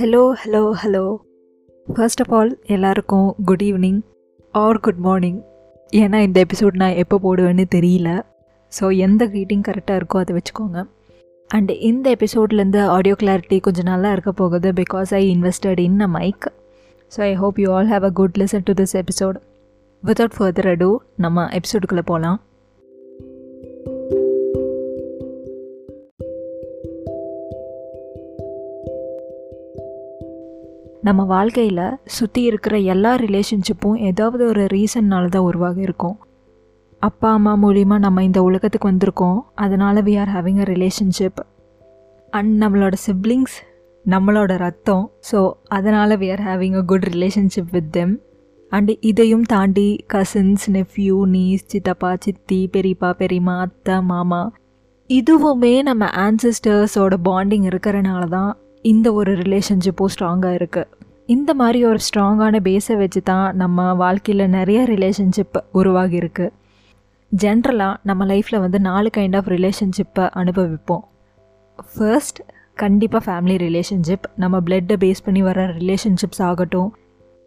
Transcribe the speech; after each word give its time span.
Hello 0.00 0.34
hello 0.42 0.72
hello 0.82 1.18
first 1.96 2.20
of 2.20 2.34
all 2.34 2.58
எல்லாருக்கும் 2.66 3.36
good 3.44 3.62
evening 3.62 4.00
or 4.54 4.80
good 4.80 4.98
morning 4.98 5.40
ஏன்னா 5.92 6.18
இந்த 6.18 6.44
episode 6.44 6.72
நான் 6.72 6.94
எப்போ 6.94 7.20
போடுவேன்னு 7.22 7.64
தெரியல. 7.74 8.22
ஸோ 8.80 8.96
எந்த 8.96 9.24
க்ரீட்டிங் 9.24 9.60
கரெக்டாக 9.60 10.00
இருக்கோ 10.00 10.18
அதை 10.18 10.36
வச்சுக்கோங்க. 10.36 10.84
அண்ட் 11.50 11.70
இந்த 11.70 12.16
எபிசோட்லேருந்து 12.16 12.86
ஆடியோ 12.86 13.14
கிளாரிட்டி 13.14 13.60
கொஞ்சம் 13.60 13.84
நல்லா 13.84 14.12
இருக்க 14.12 14.32
போகுது 14.32 14.72
because 14.72 15.14
I 15.14 15.36
invested 15.36 15.78
in 15.78 16.00
a 16.00 16.08
mike 16.08 16.46
so 17.12 17.20
I 17.20 17.34
hope 17.34 17.58
you 17.58 17.72
all 17.72 17.86
have 17.86 18.04
a 18.04 18.10
good 18.10 18.38
listen 18.38 18.62
to 18.62 18.72
this 18.72 18.96
episode 18.96 19.36
without 20.04 20.32
further 20.32 20.66
ado 20.66 21.00
நம்ம 21.16 21.48
எபிசோடுக்குள்ளே 21.52 22.02
போகலாம் 22.02 22.49
நம்ம 31.02 31.24
வாழ்க்கையில் 31.24 31.84
சுற்றி 32.06 32.42
இருக்கிற 32.42 32.74
எல்லா 32.94 33.12
ரிலேஷன்ஷிப்பும் 33.16 34.00
ஏதாவது 34.08 34.42
ஒரு 34.46 34.62
ரீசன்னால 34.66 35.28
தான் 35.28 35.42
உருவாக 35.42 35.80
இருக்கும் 35.80 36.16
அப்பா 37.02 37.28
அம்மா 37.32 37.52
மூலிமா 37.62 37.96
நம்ம 37.98 38.22
இந்த 38.22 38.40
உலகத்துக்கு 38.42 38.90
வந்திருக்கோம். 38.90 39.38
அதனால் 39.54 40.00
we 40.08 40.14
are 40.22 40.32
having 40.34 40.60
a 40.60 40.66
relationship 40.72 41.40
and 42.32 42.52
நம்மளோட 42.62 42.94
சிப்ளிங்ஸ் 43.06 43.56
நம்மளோட 44.04 44.52
ரத்தம். 44.56 45.04
ஸோ 45.30 45.38
அதனால் 45.68 46.18
we 46.22 46.28
are 46.32 46.44
having 46.48 46.76
a 46.76 46.82
good 46.82 47.08
relationship 47.14 47.70
with 47.70 47.90
them 47.92 48.14
and 48.72 48.92
இதையும் 49.00 49.46
தாண்டி 49.54 49.88
கசின்ஸ் 50.14 50.66
நெஃப்யூ 50.70 51.16
நீஸ் 51.26 51.64
சித்தப்பா 51.66 52.10
சித்தி 52.26 52.60
பெரியப்பா 52.72 53.12
பெரியம்மா 53.22 53.54
அத்தை 53.60 53.96
மாமா. 54.10 54.42
இதுவுமே 55.10 55.74
நம்ம 55.82 56.04
ஆன்சிஸ்டர்ஸோட 56.26 57.14
பாண்டிங் 57.28 57.66
இருக்கிறனால 57.70 58.24
தான் 58.28 58.52
இந்த 58.84 59.12
ஒரு 59.12 59.32
ரிலேஷன்ஷிப்பும் 59.34 60.10
ஸ்ட்ராங்காக 60.12 60.58
இருக்குது 60.58 60.88
இந்த 61.26 61.54
மாதிரி 61.54 61.84
ஒரு 61.84 61.98
ஸ்ட்ராங்கான 62.06 62.60
பேஸை 62.68 62.94
வச்சு 62.96 63.20
தான் 63.22 63.56
நம்ம 63.56 63.94
வாழ்க்கையில் 63.94 64.52
நிறைய 64.54 64.84
ரிலேஷன்ஷிப் 64.84 65.58
உருவாகியிருக்கு. 65.80 66.46
ஜென்ரலாக 67.32 67.96
நம்ம 68.02 68.26
லைஃப்பில் 68.26 68.60
வந்து 68.60 68.80
நாலு 68.80 69.10
கைண்ட் 69.16 69.36
ஆஃப் 69.36 69.50
ரிலேஷன்ஷிப்பை 69.54 70.24
அனுபவிப்போம். 70.40 71.04
ஃபர்ஸ்ட் 71.78 72.40
கண்டிப்பாக 72.74 73.22
ஃபேமிலி 73.26 73.56
ரிலேஷன்ஷிப் 73.66 74.26
நம்ம 74.36 74.60
பிளட்டை 74.60 74.96
பேஸ் 75.04 75.24
பண்ணி 75.24 75.42
வர 75.42 75.66
ரிலேஷன்ஷிப்ஸ் 75.66 76.42
ஆகட்டும். 76.48 76.90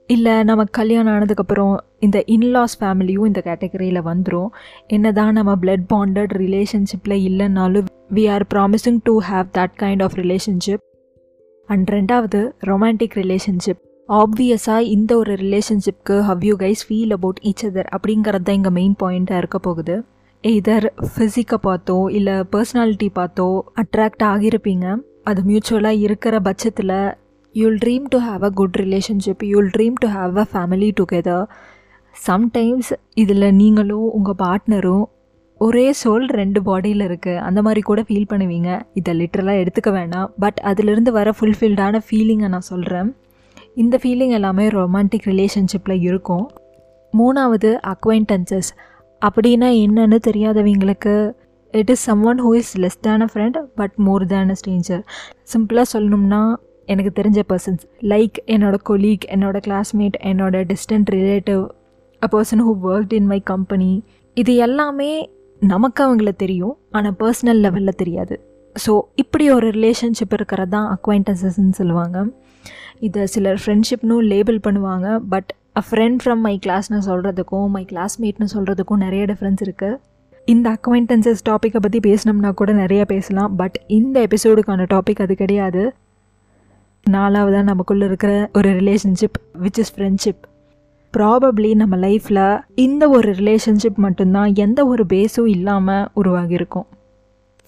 இல்லை 0.10 0.44
நம்ம 0.44 0.64
கல்யாணம் 0.80 1.14
ஆனதுக்கப்புறம் 1.16 1.76
இந்த 2.00 2.24
இன்லாஸ் 2.28 2.78
ஃபேமிலியும் 2.80 3.26
இந்த 3.26 3.42
கேட்டகரியில் 3.46 4.08
வந்துடும் 4.12 4.50
என்ன 4.88 5.12
தான் 5.12 5.34
நம்ம 5.34 5.52
பிளட் 5.56 5.86
பாண்டட் 5.94 6.34
ரிலேஷன்ஷிப்பில் 6.46 7.18
இல்லைன்னாலும் 7.30 7.92
we 8.14 8.26
are 8.30 8.48
promising 8.56 9.00
to 9.04 9.22
have 9.32 9.48
that 9.60 9.78
kind 9.84 10.04
of 10.04 10.14
relationship 10.14 10.84
and 11.70 11.90
ரெண்டாவது 11.90 12.40
ரொமான்டிக் 12.62 13.14
ரிலேஷன்ஷிப் 13.14 13.82
ஆப்வியஸாக 14.10 14.82
இந்த 14.88 15.18
ஒரு 15.18 15.34
ரிலேஷன்ஷிப்க்கு 15.36 16.16
how 16.22 16.42
you 16.46 16.56
guys 16.56 16.84
feel 16.88 17.12
about 17.12 17.40
each 17.44 17.66
other 17.66 17.88
அப்படிங்கிறது 17.94 18.44
தான் 18.44 18.56
இங்கே 18.56 18.70
மெயின் 18.70 18.96
பாயிண்ட்டாக 19.04 19.38
இருக்க 19.38 19.60
போகுது. 19.60 19.96
எதர் 20.44 20.88
ஃபிசிக்கை 21.10 21.58
பார்த்தோ 21.64 22.10
இல்லை 22.10 22.36
பர்சனாலிட்டி 22.52 23.10
பார்த்தோ 23.16 23.48
அட்ராக்ட் 23.76 24.24
ஆகியிருப்பீங்க 24.24 24.86
அது 25.24 25.42
மியூச்சுவலாக 25.44 25.98
இருக்கிற 25.98 26.40
பட்சத்தில் 26.40 26.96
you'll 27.56 27.78
dream 27.78 28.06
to 28.10 28.18
have 28.18 28.44
a 28.44 28.50
good 28.50 28.78
relationship 28.78 29.44
you'll 29.44 29.70
dream 29.76 29.98
to 30.02 30.08
have 30.08 30.38
a 30.38 30.46
family 30.54 30.90
together 31.00 31.46
sometimes 32.16 32.92
இதில் 33.14 33.56
நீங்களும் 33.56 34.08
உங்கள் 34.10 34.40
பார்ட்னரும் 34.40 35.06
ஒரே 35.66 35.86
சோல் 36.02 36.26
ரெண்டு 36.40 36.60
பாடியில் 36.68 37.04
இருக்குது 37.08 37.42
அந்த 37.48 37.60
மாதிரி 37.66 37.82
கூட 37.90 38.00
ஃபீல் 38.08 38.30
பண்ணுவீங்க. 38.32 38.70
இதை 39.00 39.12
லிட்ரலாக 39.20 39.62
எடுத்துக்க 39.64 39.90
வேணாம். 39.98 40.30
பட் 40.44 40.60
அதிலிருந்து 40.70 41.12
வர 41.18 41.34
ஃபுல்ஃபில்டான 41.38 42.02
ஃபீலிங்கை 42.08 42.50
நான் 42.56 42.70
சொல்கிறேன் 42.72 43.10
இந்த 43.82 43.96
ஃபீலிங் 44.02 44.34
எல்லாமே 44.38 44.66
ரொமான்டிக் 44.78 45.28
ரிலேஷன்ஷிப்பில் 45.32 46.04
இருக்கும். 46.10 46.46
மூணாவது 47.14 47.70
அக்வைண்டன்சஸ் 47.94 48.72
அப்படின்னா 49.22 49.70
என்னன்னு 49.84 50.18
தெரியாதவங்களுக்கு 50.30 51.14
it 51.74 51.92
is 51.94 52.04
someone 52.32 52.40
who 52.46 52.50
is 52.62 52.72
less 52.84 53.00
than 53.08 53.24
a 53.26 53.28
friend 53.32 53.58
but 53.80 53.96
more 54.08 54.26
than 54.34 54.52
a 54.54 54.58
stranger 54.62 55.04
சிம்பிளாக 55.54 55.88
சொல்லணும்னா 55.94 56.42
எனக்கு 56.88 57.12
தெரிஞ்ச 57.20 57.40
பர்சன்ஸ் 57.52 57.84
லைக் 58.14 58.38
என்னோட 58.56 58.78
கொலீக் 58.90 59.26
என்னோட 59.36 59.58
கிளாஸ்மேட் 59.68 60.18
என்னோட 60.32 60.64
distant 60.72 61.12
relative 61.18 61.62
a 62.22 62.30
person 62.36 62.64
who 62.68 62.74
worked 62.90 63.16
in 63.20 63.30
my 63.34 63.40
company 63.54 63.92
இது 64.38 64.54
எல்லாமே 64.66 65.12
நமக்கு 65.72 66.02
அவங்கள 66.06 66.32
தெரியும் 66.44 66.76
ஆனால் 66.98 67.16
பர்சனல் 67.20 67.62
லெவலில் 67.66 68.00
தெரியாது. 68.02 68.36
ஸோ 68.76 68.94
இப்படி 69.22 69.46
ஒரு 69.56 69.68
ரிலேஷன்ஷிப் 69.76 70.34
இருக்கிறது 70.38 70.72
தான் 70.76 70.88
அக்வைண்டன்சஸ்ன்னு 70.96 71.76
சொல்லுவாங்க. 71.80 72.18
இதை 73.08 73.24
சிலர் 73.34 73.60
ஃப்ரெண்ட்ஷிப்னு 73.64 74.16
லேபிள் 74.32 74.60
பண்ணுவாங்க. 74.68 75.08
But 75.34 75.52
a 75.80 75.82
friend 75.90 76.20
from 76.24 76.42
my 76.48 76.56
கிளாஸ்னு 76.66 77.00
சொல்கிறதுக்கும் 77.10 77.68
மை 77.76 77.84
கிளாஸ்மேட்னு 77.92 78.48
சொல்கிறதுக்கும் 78.56 79.04
நிறைய 79.06 79.26
டிஃப்ரென்ஸ் 79.32 79.64
இருக்குது 79.66 80.00
இந்த 80.54 80.68
அக்வைண்டன்சஸ் 80.78 81.44
டாப்பிக்கை 81.50 81.80
பற்றி 81.86 82.00
பேசினோம்னா 82.08 82.52
கூட 82.62 82.72
நிறைய 82.84 83.04
பேசலாம். 83.14 83.52
பட் 83.62 83.78
இந்த 83.98 84.16
எபிசோடுக்கான 84.28 84.88
டாபிக் 84.96 85.22
அது 85.26 85.36
கிடையாது. 85.44 85.84
நாலாவதாக 87.06 87.66
நமக்குள்ளே 87.70 88.06
இருக்கிற 88.10 88.34
ஒரு 88.58 88.70
relationship 88.80 89.38
which 89.64 89.80
is 89.84 89.94
friendship 89.96 90.44
probably 91.18 91.76
நம்ம 91.76 91.96
லைஃப்பில் 91.96 92.62
இந்த 92.76 93.10
ஒரு 93.10 93.32
ரிலேஷன்ஷிப் 93.32 93.96
மட்டும்தான் 93.96 94.56
எந்த 94.56 94.86
ஒரு 94.86 95.04
பேஸும் 95.14 95.48
இல்லாமல் 95.48 96.08
உருவாகியிருக்கும். 96.16 96.88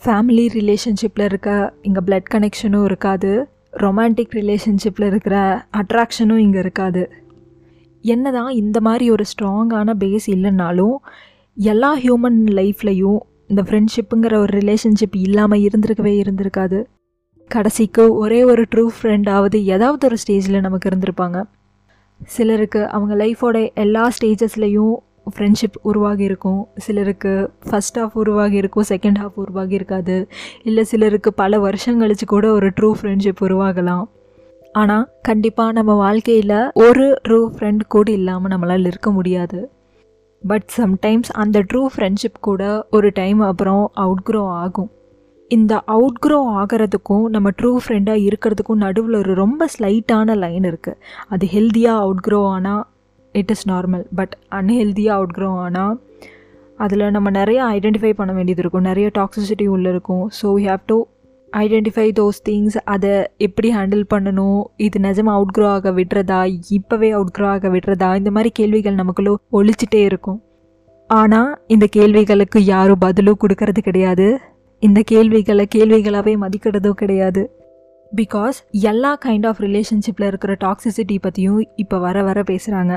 ஃபேமிலி 0.02 0.46
ரிலேஷன்ஷிப்பில் 0.54 1.26
இருக்க 1.26 1.74
இங்கே 1.82 2.02
பிளட் 2.06 2.32
கனெக்ஷனும் 2.34 2.84
இருக்காது. 2.84 3.48
ரொமான்டிக் 3.74 4.34
ரிலேஷன்ஷிப்பில் 4.34 5.06
இருக்கிற 5.06 5.66
அட்ராக்ஷனும் 5.78 6.38
இங்கே 6.38 6.60
இருக்காது. 6.60 7.10
என்ன 8.02 8.32
தான் 8.32 8.50
இந்த 8.50 8.82
மாதிரி 8.82 9.10
ஒரு 9.10 9.24
ஸ்ட்ராங்கான 9.32 9.94
பேஸ் 10.00 10.28
இல்லைன்னாலும் 10.28 10.96
எல்லா 11.58 11.98
ஹியூமன் 11.98 12.42
லைஃப்லையும் 12.60 13.20
இந்த 13.48 13.62
ஃப்ரெண்ட்ஷிப்புங்கிற 13.62 14.36
ஒரு 14.36 14.60
ரிலேஷன்ஷிப் 14.60 15.18
இல்லாமல் 15.18 15.60
இருந்திருக்கவே 15.60 16.14
இருந்திருக்காது. 16.24 16.84
கடைசிக்கு 17.48 18.16
ஒரே 18.16 18.44
ஒரு 18.44 18.66
ட்ரூ 18.76 18.88
ஃப்ரெண்டாவது 18.96 19.56
ஏதாவது 19.56 20.08
ஒரு 20.08 20.18
ஸ்டேஜில் 20.24 20.60
நமக்கு 20.60 20.90
இருந்திருப்பாங்க. 20.90 21.44
சிலருக்கு 22.24 22.88
அவங்க 22.88 23.16
லைஃபோட 23.16 23.74
எல்லா 23.74 24.08
ஸ்டேஜஸ்லேயும் 24.08 24.96
ஃப்ரெண்ட்ஷிப் 25.36 25.78
உருவாகி 25.82 26.24
இருக்கும் 26.24 26.68
சிலருக்கு 26.76 27.52
ஃபஸ்ட் 27.70 28.00
ஹாஃப் 28.00 28.12
உருவாகி 28.14 28.56
இருக்கும் 28.56 28.84
செகண்ட் 28.90 29.20
ஹாஃப் 29.20 29.36
உருவாகி 29.36 29.74
இருக்காது 29.74 30.28
இல்லை 30.64 30.84
சிலருக்கு 30.84 31.34
பல 31.34 31.60
வருஷம் 31.60 32.02
கழிச்சு 32.02 32.26
கூட 32.26 32.52
ஒரு 32.52 32.68
ட்ரூ 32.82 32.92
ஃப்ரெண்ட்ஷிப் 33.02 33.44
உருவாகலாம். 33.44 34.04
ஆனால் 34.74 35.10
கண்டிப்பாக 35.22 35.72
நம்ம 35.72 35.94
வாழ்க்கையில் 35.94 36.72
ஒரு 36.74 37.22
ட்ரூ 37.28 37.50
ஃப்ரெண்ட் 37.56 37.80
கூட 37.88 38.12
இல்லாமல் 38.12 38.52
நம்மளால் 38.52 38.86
இருக்க 38.86 39.12
முடியாது. 39.12 39.70
பட் 40.42 40.68
சம்டைம்ஸ் 40.78 41.30
அந்த 41.34 41.60
ட்ரூ 41.74 41.86
ஃப்ரெண்ட்ஷிப் 41.96 42.40
கூட 42.40 42.88
ஒரு 42.92 43.12
டைம் 43.14 43.40
அப்புறம் 43.40 43.92
அவுட் 43.94 44.24
க்ரோ 44.30 44.48
ஆகும். 44.48 44.92
இந்த 45.52 45.74
அவுட் 45.96 46.20
க்ரோ 46.24 46.38
ஆகிறதுக்கும் 46.60 47.26
நம்ம 47.34 47.48
ட்ரூ 47.60 47.72
ஃப்ரெண்டாக 47.84 48.26
இருக்கிறதுக்கும் 48.28 48.84
நடுவில் 48.86 49.18
ஒரு 49.20 49.34
ரொம்ப 49.44 49.68
ஸ்லைட்டான 49.74 50.36
லைன் 50.44 50.66
இருக்குது 50.70 51.00
அது 51.34 51.46
ஹெல்த்தியாக 51.56 52.04
அவுட்க்ரோ 52.06 52.40
ஆனால் 52.54 52.84
இட் 53.36 53.52
இஸ் 53.54 53.66
நார்மல் 53.72 54.06
பட் 54.20 54.34
அன்ஹெல்த்தியாக 54.60 55.20
அவுட்க்ரோ 55.20 55.50
ஆனால் 55.66 55.94
அதில் 56.84 57.12
நம்ம 57.16 57.30
நிறைய 57.40 57.60
ஐடென்டிஃபை 57.76 58.12
பண்ண 58.20 58.32
வேண்டியது 58.38 58.62
இருக்கும். 58.64 58.88
நிறைய 58.90 59.08
டாக்ஸிசிட்டி 59.18 59.66
உள்ளே 59.74 59.90
இருக்கும். 59.96 60.24
So 60.40 60.48
we 60.56 60.64
have 60.72 60.84
to 60.92 60.98
identify 61.54 62.08
those 62.18 62.40
things 62.48 62.78
அதை 62.94 63.14
எப்படி 63.48 63.70
ஹேண்டில் 63.78 64.04
பண்ணணும்? 64.14 64.60
இது 64.86 65.00
நிஜமாக 65.08 65.38
அவுட் 65.38 65.54
க்ரோ 65.58 65.68
ஆக 65.76 65.92
விடுறதா? 66.00 66.40
இப்போவே 66.78 67.12
அவுட் 67.18 67.34
க்ரோ 67.38 67.48
ஆக 67.54 67.70
விடுறதா? 67.76 68.10
இந்த 68.22 68.32
மாதிரி 68.38 68.52
கேள்விகள் 68.60 69.00
நமக்குள்ளே 69.02 69.36
ஒழிச்சிட்டே 69.60 70.02
இருக்கும். 70.10 70.40
ஆனால் 71.10 71.52
இந்த 71.76 71.86
கேள்விகளுக்கு 71.98 72.60
யாரும் 72.74 73.04
பதிலும் 73.06 73.42
கொடுக்கறது 73.44 73.82
கிடையாது. 73.88 74.28
இந்த 74.86 75.00
கேள்விகளை 75.12 75.66
கேள்விகளாகவே 75.76 76.34
மதிக்கிறதோ 76.44 76.92
கிடையாது. 77.02 77.44
பிகாஸ் 78.12 78.58
எல்லா 78.90 79.12
கைண்ட் 79.26 79.46
ஆஃப் 79.48 79.62
ரிலேஷன்ஷிப்பில் 79.62 80.28
இருக்கிற 80.28 80.54
டாக்ஸிசிட்டி 80.64 81.18
பற்றியும் 81.22 81.62
இப்போ 81.76 81.98
வர 81.98 82.24
வர 82.24 82.40
பேசுகிறாங்க 82.42 82.94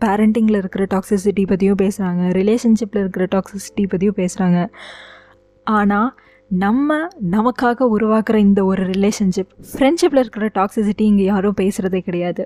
பேரண்டிங்கில் 0.00 0.58
இருக்கிற 0.58 0.84
டாக்ஸிசிட்டி 0.94 1.44
பற்றியும் 1.46 1.80
பேசுகிறாங்க 1.82 2.24
ரிலேஷன்ஷிப்பில் 2.38 3.00
இருக்கிற 3.00 3.26
டாக்ஸிசிட்டி 3.34 3.84
பற்றியும் 3.88 4.18
பேசுகிறாங்க 4.20 4.58
ஆனால் 5.66 6.10
நம்ம 6.50 6.98
நமக்காக 7.30 7.88
உருவாக்குற 7.96 8.36
இந்த 8.48 8.60
ஒரு 8.64 8.82
ரிலேஷன்ஷிப் 8.92 9.52
ஃப்ரெண்ட்ஷிப்பில் 9.70 10.22
இருக்கிற 10.24 10.46
டாக்ஸிசிட்டி 10.54 11.04
இங்கே 11.10 11.24
யாரும் 11.24 11.58
பேசுகிறதே 11.60 12.00
கிடையாது. 12.00 12.44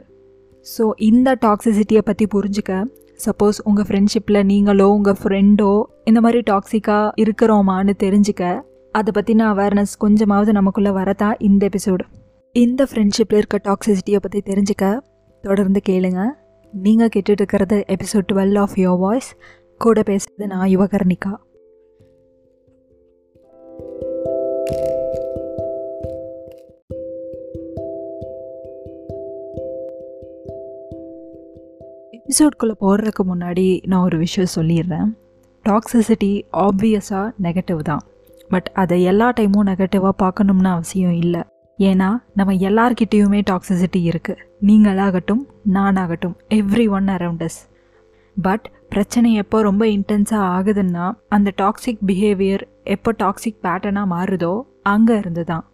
ஸோ 0.66 0.87
இந்த 1.10 1.38
டாக்ஸிசிட்டியை 1.46 2.02
பற்றி 2.04 2.26
புரிஞ்சுக்க 2.34 2.72
சப்போஸ் 3.25 3.59
உங்கள் 3.65 3.85
ஃப்ரெண்ட்ஷிப்பில் 3.89 4.45
நீங்களோ 4.45 4.89
உங்கள் 4.89 5.17
ஃப்ரெண்டோ 5.23 5.83
இந்த 6.05 6.21
மாதிரி 6.21 6.41
டாக்ஸிக்காக 6.51 7.11
இருக்கிறோமான்னு 7.21 7.93
தெரிஞ்சுக்க 8.03 8.61
அதை 8.91 9.11
பற்றின 9.19 9.39
அவேர்னஸ் 9.39 9.95
கொஞ்சமாவது 9.99 10.53
நமக்குள்ளே 10.53 10.91
வரதான் 10.91 11.35
இந்த 11.39 11.69
எபிசோடு 11.69 12.05
இந்த 12.53 12.87
ஃப்ரெண்ட்ஷிப்பில் 12.91 13.41
இருக்க 13.43 13.61
டாக்ஸிசிட்டியை 13.65 14.17
பற்றி 14.21 14.43
தெரிஞ்சுக்க 14.45 15.01
தொடர்ந்து 15.43 15.81
கேளுங்க. 15.89 16.25
நீங்கள் 16.73 17.09
கேட்டுட்டு 17.17 17.39
இருக்கிறது 17.41 17.85
episode 17.89 18.27
twelve 18.33 18.59
of 18.59 18.75
your 18.75 18.99
voice 18.99 19.37
கூட 19.79 20.01
பேசுறது 20.01 20.47
நான் 20.47 20.69
யுவகர்ணிகா. 20.69 21.33
எபிசோட்குள்ளே 32.32 32.75
போடுறதுக்கு 32.82 33.23
முன்னாடி 33.31 33.64
நான் 33.90 34.05
ஒரு 34.05 34.19
விஷயம் 34.19 34.52
சொல்லிடுறேன். 34.55 35.08
டாக்ஸிசிட்டி 35.64 36.31
ஆப்வியஸாக 36.62 37.25
நெகட்டிவ் 37.46 37.81
தான். 37.88 38.02
பட் 38.50 38.69
அதை 38.73 38.96
எல்லா 39.02 39.26
டைமும் 39.38 39.67
நெகட்டிவாக 39.70 40.14
பார்க்கணும்னு 40.23 40.70
அவசியம் 40.70 41.17
இல்லை. 41.25 41.43
ஏன்னா 41.79 42.08
நம்ம 42.34 42.55
எல்லார்கிட்டேயுமே 42.69 43.40
டாக்ஸிசிட்டி 43.50 44.00
இருக்குது 44.11 44.43
நீங்களாகட்டும் 44.67 45.43
நானாகட்டும் 45.75 46.34
every 46.58 46.87
one 46.88 47.08
around 47.08 47.44
us 47.49 47.61
but 48.37 48.67
பிரச்சனை 48.88 49.35
எப்போ 49.35 49.61
ரொம்ப 49.62 49.85
இன்டென்ஸாக 49.96 50.49
ஆகுதுன்னா 50.56 51.06
அந்த 51.28 51.52
டாக்ஸிக் 51.56 52.02
பிஹேவியர் 52.06 52.64
எப்போ 52.85 53.12
டாக்ஸிக் 53.19 53.62
பேட்டர்னாக 53.67 54.12
மாறுதோ 54.14 54.55
அங்கே 54.94 55.17
இருந்து 55.17 55.44
தான் 55.44 55.67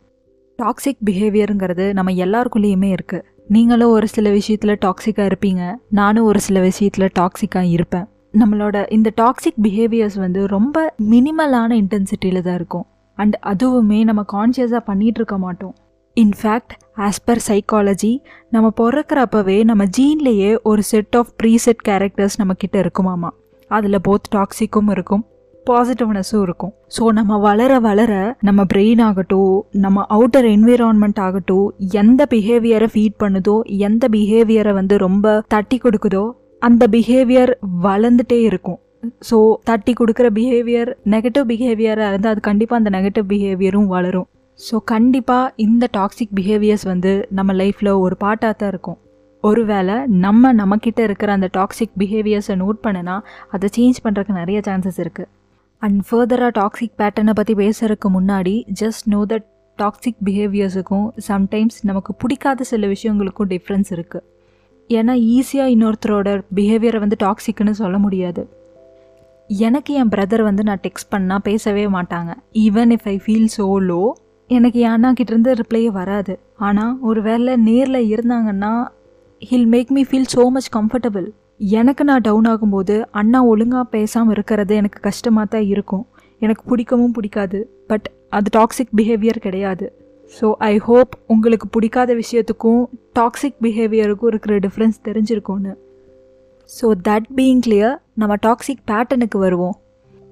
டாக்ஸிக் 0.59 1.03
பிஹேவியருங்கிறது 1.07 1.89
நம்ம 1.93 2.13
எல்லாருக்குள்ளேயுமே 2.27 2.91
இருக்குது 2.91 3.27
நீங்களும் 3.49 3.91
ஒரு 3.91 4.09
சில 4.09 4.31
விஷயத்தில் 4.31 4.79
டாக்ஸிக்காக 4.85 5.31
இருப்பீங்க. 5.31 5.75
நானும் 5.91 6.25
ஒரு 6.25 6.41
சில 6.41 6.61
விஷயத்தில் 6.61 7.11
டாக்ஸிக்காக 7.19 7.71
இருப்பேன். 7.71 8.07
நம்மளோட 8.33 8.93
இந்த 8.93 9.13
டாக்ஸிக் 9.17 9.59
பிஹேவியர்ஸ் 9.63 10.19
வந்து 10.19 10.47
ரொம்ப 10.47 10.95
மினிமலான 11.11 11.71
இன்டென்சிட்டியில் 11.71 12.41
தான் 12.41 12.55
இருக்கும். 12.55 12.87
அண்ட் 13.15 13.39
அதுவுமே 13.43 14.05
நம்ம 14.05 14.25
கான்ஷியஸாக 14.33 14.81
பண்ணிகிட்டு 14.87 15.19
இருக்க 15.21 15.39
மாட்டோம். 15.39 15.75
இன்ஃபேக்ட் 16.21 16.75
ஆஸ் 16.97 17.21
பர் 17.25 17.43
சைக்காலஜி 17.49 18.19
நம்ம 18.51 18.73
பிறக்கிறப்பவே 18.81 19.65
நம்ம 19.65 19.85
ஜீன்லேயே 19.85 20.63
ஒரு 20.63 20.83
செட் 20.83 21.17
ஆஃப் 21.17 21.29
ப்ரீசெட் 21.43 21.83
கேரக்டர்ஸ் 21.89 22.41
நம்மக்கிட்ட 22.43 22.89
இருக்குமாமா. 22.89 23.29
அதில் 23.69 24.01
போத் 24.09 24.29
டாக்ஸிக்கும் 24.35 24.91
இருக்கும் 24.91 25.27
பாசிட்டிவ்னஸும் 25.71 26.43
இருக்கும். 26.47 26.73
ஸோ 26.97 27.05
நம்ம 27.19 27.39
வளர 27.47 27.73
வளர 27.87 28.13
நம்ம 28.49 28.61
பிரெயின் 28.73 29.03
ஆகட்டும் 29.09 29.55
நம்ம 29.85 30.05
அவுட்டர் 30.17 30.49
என்விரான்மெண்ட் 30.57 31.21
ஆகட்டும் 31.27 31.67
எந்த 32.03 32.27
பிஹேவியரை 32.35 32.89
ஃபீட் 32.95 33.21
பண்ணுதோ 33.23 33.57
எந்த 33.89 34.05
பிஹேவியரை 34.17 34.75
வந்து 34.81 34.97
ரொம்ப 35.07 35.39
தட்டி 35.55 35.79
கொடுக்குதோ 35.85 36.25
அந்த 36.69 36.85
பிஹேவியர் 36.95 37.53
வளர்ந்துட்டே 37.89 38.39
இருக்கும். 38.51 38.79
ஸோ 39.29 39.37
தட்டி 39.69 39.93
கொடுக்குற 39.99 40.29
பிஹேவியர் 40.39 40.91
நெகட்டிவ் 41.15 41.45
பிஹேவியராக 41.51 42.11
இருந்தால் 42.13 42.35
அது 42.35 42.43
கண்டிப்பாக 42.49 42.81
அந்த 42.81 42.91
நெகட்டிவ் 42.97 43.27
பிஹேவியரும் 43.33 43.91
வளரும். 43.97 44.29
ஸோ 44.59 44.77
கண்டிப்பாக 44.93 45.53
இந்த 45.65 45.85
டாக்ஸிக் 45.99 46.33
பிஹேவியர்ஸ் 46.39 46.87
வந்து 46.93 47.13
நம்ம 47.39 47.53
லைஃப்பில் 47.61 47.91
ஒரு 48.05 48.17
பாட்டாக 48.25 48.55
தான் 48.61 48.73
இருக்கும். 48.75 48.99
ஒருவேளை 49.45 49.97
நம்ம 50.25 50.53
நம்மக்கிட்ட 50.61 51.01
இருக்கிற 51.09 51.33
அந்த 51.39 51.49
டாக்ஸிக் 51.57 51.93
பிஹேவியர்ஸை 52.01 52.55
நோட் 52.63 52.79
பண்ணுனா 52.87 53.17
அதை 53.57 53.69
சேஞ்ச் 53.77 54.01
பண்ணுறதுக்கு 54.05 54.41
நிறைய 54.41 54.61
சான்சஸ் 54.69 54.99
இருக்குது 55.05 55.29
அண்ட் 55.83 55.99
ஃபர்தராக 56.09 56.53
டாக்ஸிக் 56.59 56.97
பேட்டர்னை 57.01 57.33
பற்றி 57.33 57.55
பேசுகிறதுக்கு 57.55 58.09
முன்னாடி 58.17 58.55
ஜஸ்ட் 58.81 59.05
நோ 59.07 59.21
தட் 59.33 59.47
டாக்ஸிக் 59.79 60.21
பிஹேவியர்ஸுக்கும் 60.25 61.07
சம்டைம்ஸ் 61.29 61.79
நமக்கு 61.83 62.13
பிடிக்காத 62.15 62.65
சில 62.65 62.87
விஷயங்களுக்கும் 62.87 63.51
டிஃப்ரென்ஸ் 63.55 63.91
இருக்குது 63.97 64.25
ஏன்னா 64.91 65.15
ஈஸியாக 65.37 65.73
இன்னொருத்தரோட 65.75 66.29
பிஹேவியரை 66.55 66.99
வந்து 67.05 67.17
டாக்ஸிக்னு 67.25 67.75
சொல்ல 67.81 67.97
முடியாது. 67.99 68.43
எனக்கு 69.51 69.95
என் 69.95 70.13
பிரதர் 70.15 70.43
வந்து 70.49 70.63
நான் 70.63 70.83
டெக்ஸ்ட் 70.87 71.13
பண்ணால் 71.15 71.45
பேசவே 71.49 71.85
மாட்டாங்க. 71.87 72.31
Even 72.65 72.91
if 72.97 73.07
I 73.13 73.17
feel 73.25 73.51
so 73.57 73.67
low 73.91 74.03
எனக்கு 74.51 74.79
என் 74.85 74.95
அண்ணா 74.97 75.11
கிட்டேருந்து 75.13 75.53
ரிப்ளையே 75.61 75.91
வராது. 76.01 76.35
ஆனால் 76.69 76.95
ஒரு 77.01 77.23
வேளை 77.23 77.57
நேரில் 77.69 78.01
இருந்தாங்கன்னா 78.15 78.73
he'll 79.43 79.69
make 79.75 79.91
me 79.97 80.03
feel 80.11 80.31
so 80.37 80.45
much 80.57 80.71
comfortable 80.77 81.29
எனக்கு 81.61 82.03
நான் 82.05 82.25
டவுன் 82.27 82.49
ஆகும்போது 82.51 82.97
அண்ணா 83.21 83.39
ஒழுங்காக 83.45 83.85
பேசாமல் 83.95 84.35
இருக்கிறது 84.35 84.75
எனக்கு 84.81 84.99
கஷ்டமாக 85.07 85.47
தான் 85.55 85.67
இருக்கும். 85.73 86.05
எனக்கு 86.41 86.63
பிடிக்கவும் 86.71 87.15
பிடிக்காது. 87.17 87.61
பட் 87.91 88.07
அது 88.37 88.49
டாக்ஸிக் 88.59 88.93
பிஹேவியர் 88.99 89.45
கிடையாது. 89.47 89.87
ஸோ 90.37 90.47
ஐ 90.71 90.75
ஹோப் 90.87 91.13
உங்களுக்கு 91.35 91.67
பிடிக்காத 91.75 92.15
விஷயத்துக்கும் 92.23 92.83
டாக்ஸிக் 93.19 93.59
பிஹேவியருக்கும் 93.65 94.31
இருக்கிற 94.33 94.59
டிஃப்ரென்ஸ் 94.67 94.99
தெரிஞ்சிருக்கும்னு. 95.09 95.73
ஸோ 96.71 96.87
தட் 97.09 97.29
பீயிங் 97.39 97.63
கிளியர் 97.67 97.97
நம்ம 98.23 98.37
டாக்ஸிக் 98.47 98.85
பேட்டர்னுக்கு 98.91 99.39
வருவோம். 99.47 99.77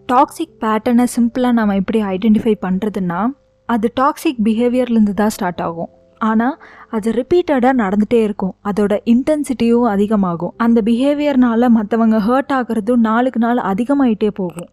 டாக்ஸிக் 0.08 0.56
பேட்டர்னை 0.64 1.06
சிம்பிளாக 1.16 1.58
நம்ம 1.58 1.76
எப்படி 1.82 2.00
ஐடென்டிஃபை 2.14 2.54
பண்ணுறதுன்னா 2.66 3.20
அது 3.68 3.86
டாக்ஸிக் 4.00 4.42
பிஹேவியர்லேருந்து 4.48 5.14
தான் 5.22 5.34
ஸ்டார்ட் 5.36 5.62
ஆகும். 5.68 5.90
ஆனால் 6.18 6.62
அது 6.90 7.12
ரிப்பீட்டடாக 7.12 7.74
நடந்துகிட்டே 7.82 8.22
இருக்கும். 8.22 8.54
அதோட 8.64 8.98
இன்டென்சிட்டியும் 9.04 9.88
அதிகமாகும். 9.88 10.54
அந்த 10.56 10.82
பிஹேவியர்னால 10.84 11.68
மற்றவங்க 11.76 12.18
ஹர்ட் 12.28 12.52
ஆகிறதும் 12.52 12.96
நாளுக்கு 12.96 13.38
நாள் 13.38 13.56
அதிகமாயிட்டே 13.56 14.30
போகும். 14.34 14.68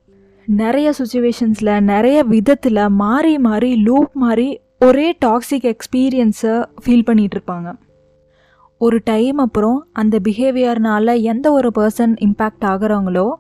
நிறைய 0.46 0.94
சுச்சுவேஷன்ஸில் 1.00 1.80
நிறைய 1.80 2.24
விதத்தில் 2.24 2.90
மாறி 2.90 3.38
மாறி 3.38 3.76
லூப் 3.76 4.10
மாறி 4.14 4.60
ஒரே 4.80 5.18
டாக்ஸிக் 5.26 5.74
எக்ஸ்பீரியன்ஸை 5.74 6.66
ஃபீல் 6.86 7.06
பண்ணிகிட்டு 7.08 7.36
இருப்பாங்க. 7.36 7.74
ஒரு 8.78 9.02
டைம் 9.04 9.38
அப்புறம் 9.38 9.88
அந்த 9.92 10.20
பிஹேவியர்னால 10.24 11.22
எந்த 11.22 11.52
ஒரு 11.52 11.72
பர்சன் 11.80 12.16
இம்பேக்ட் 12.20 12.62
ஆகிறவங்களோ 12.62 13.34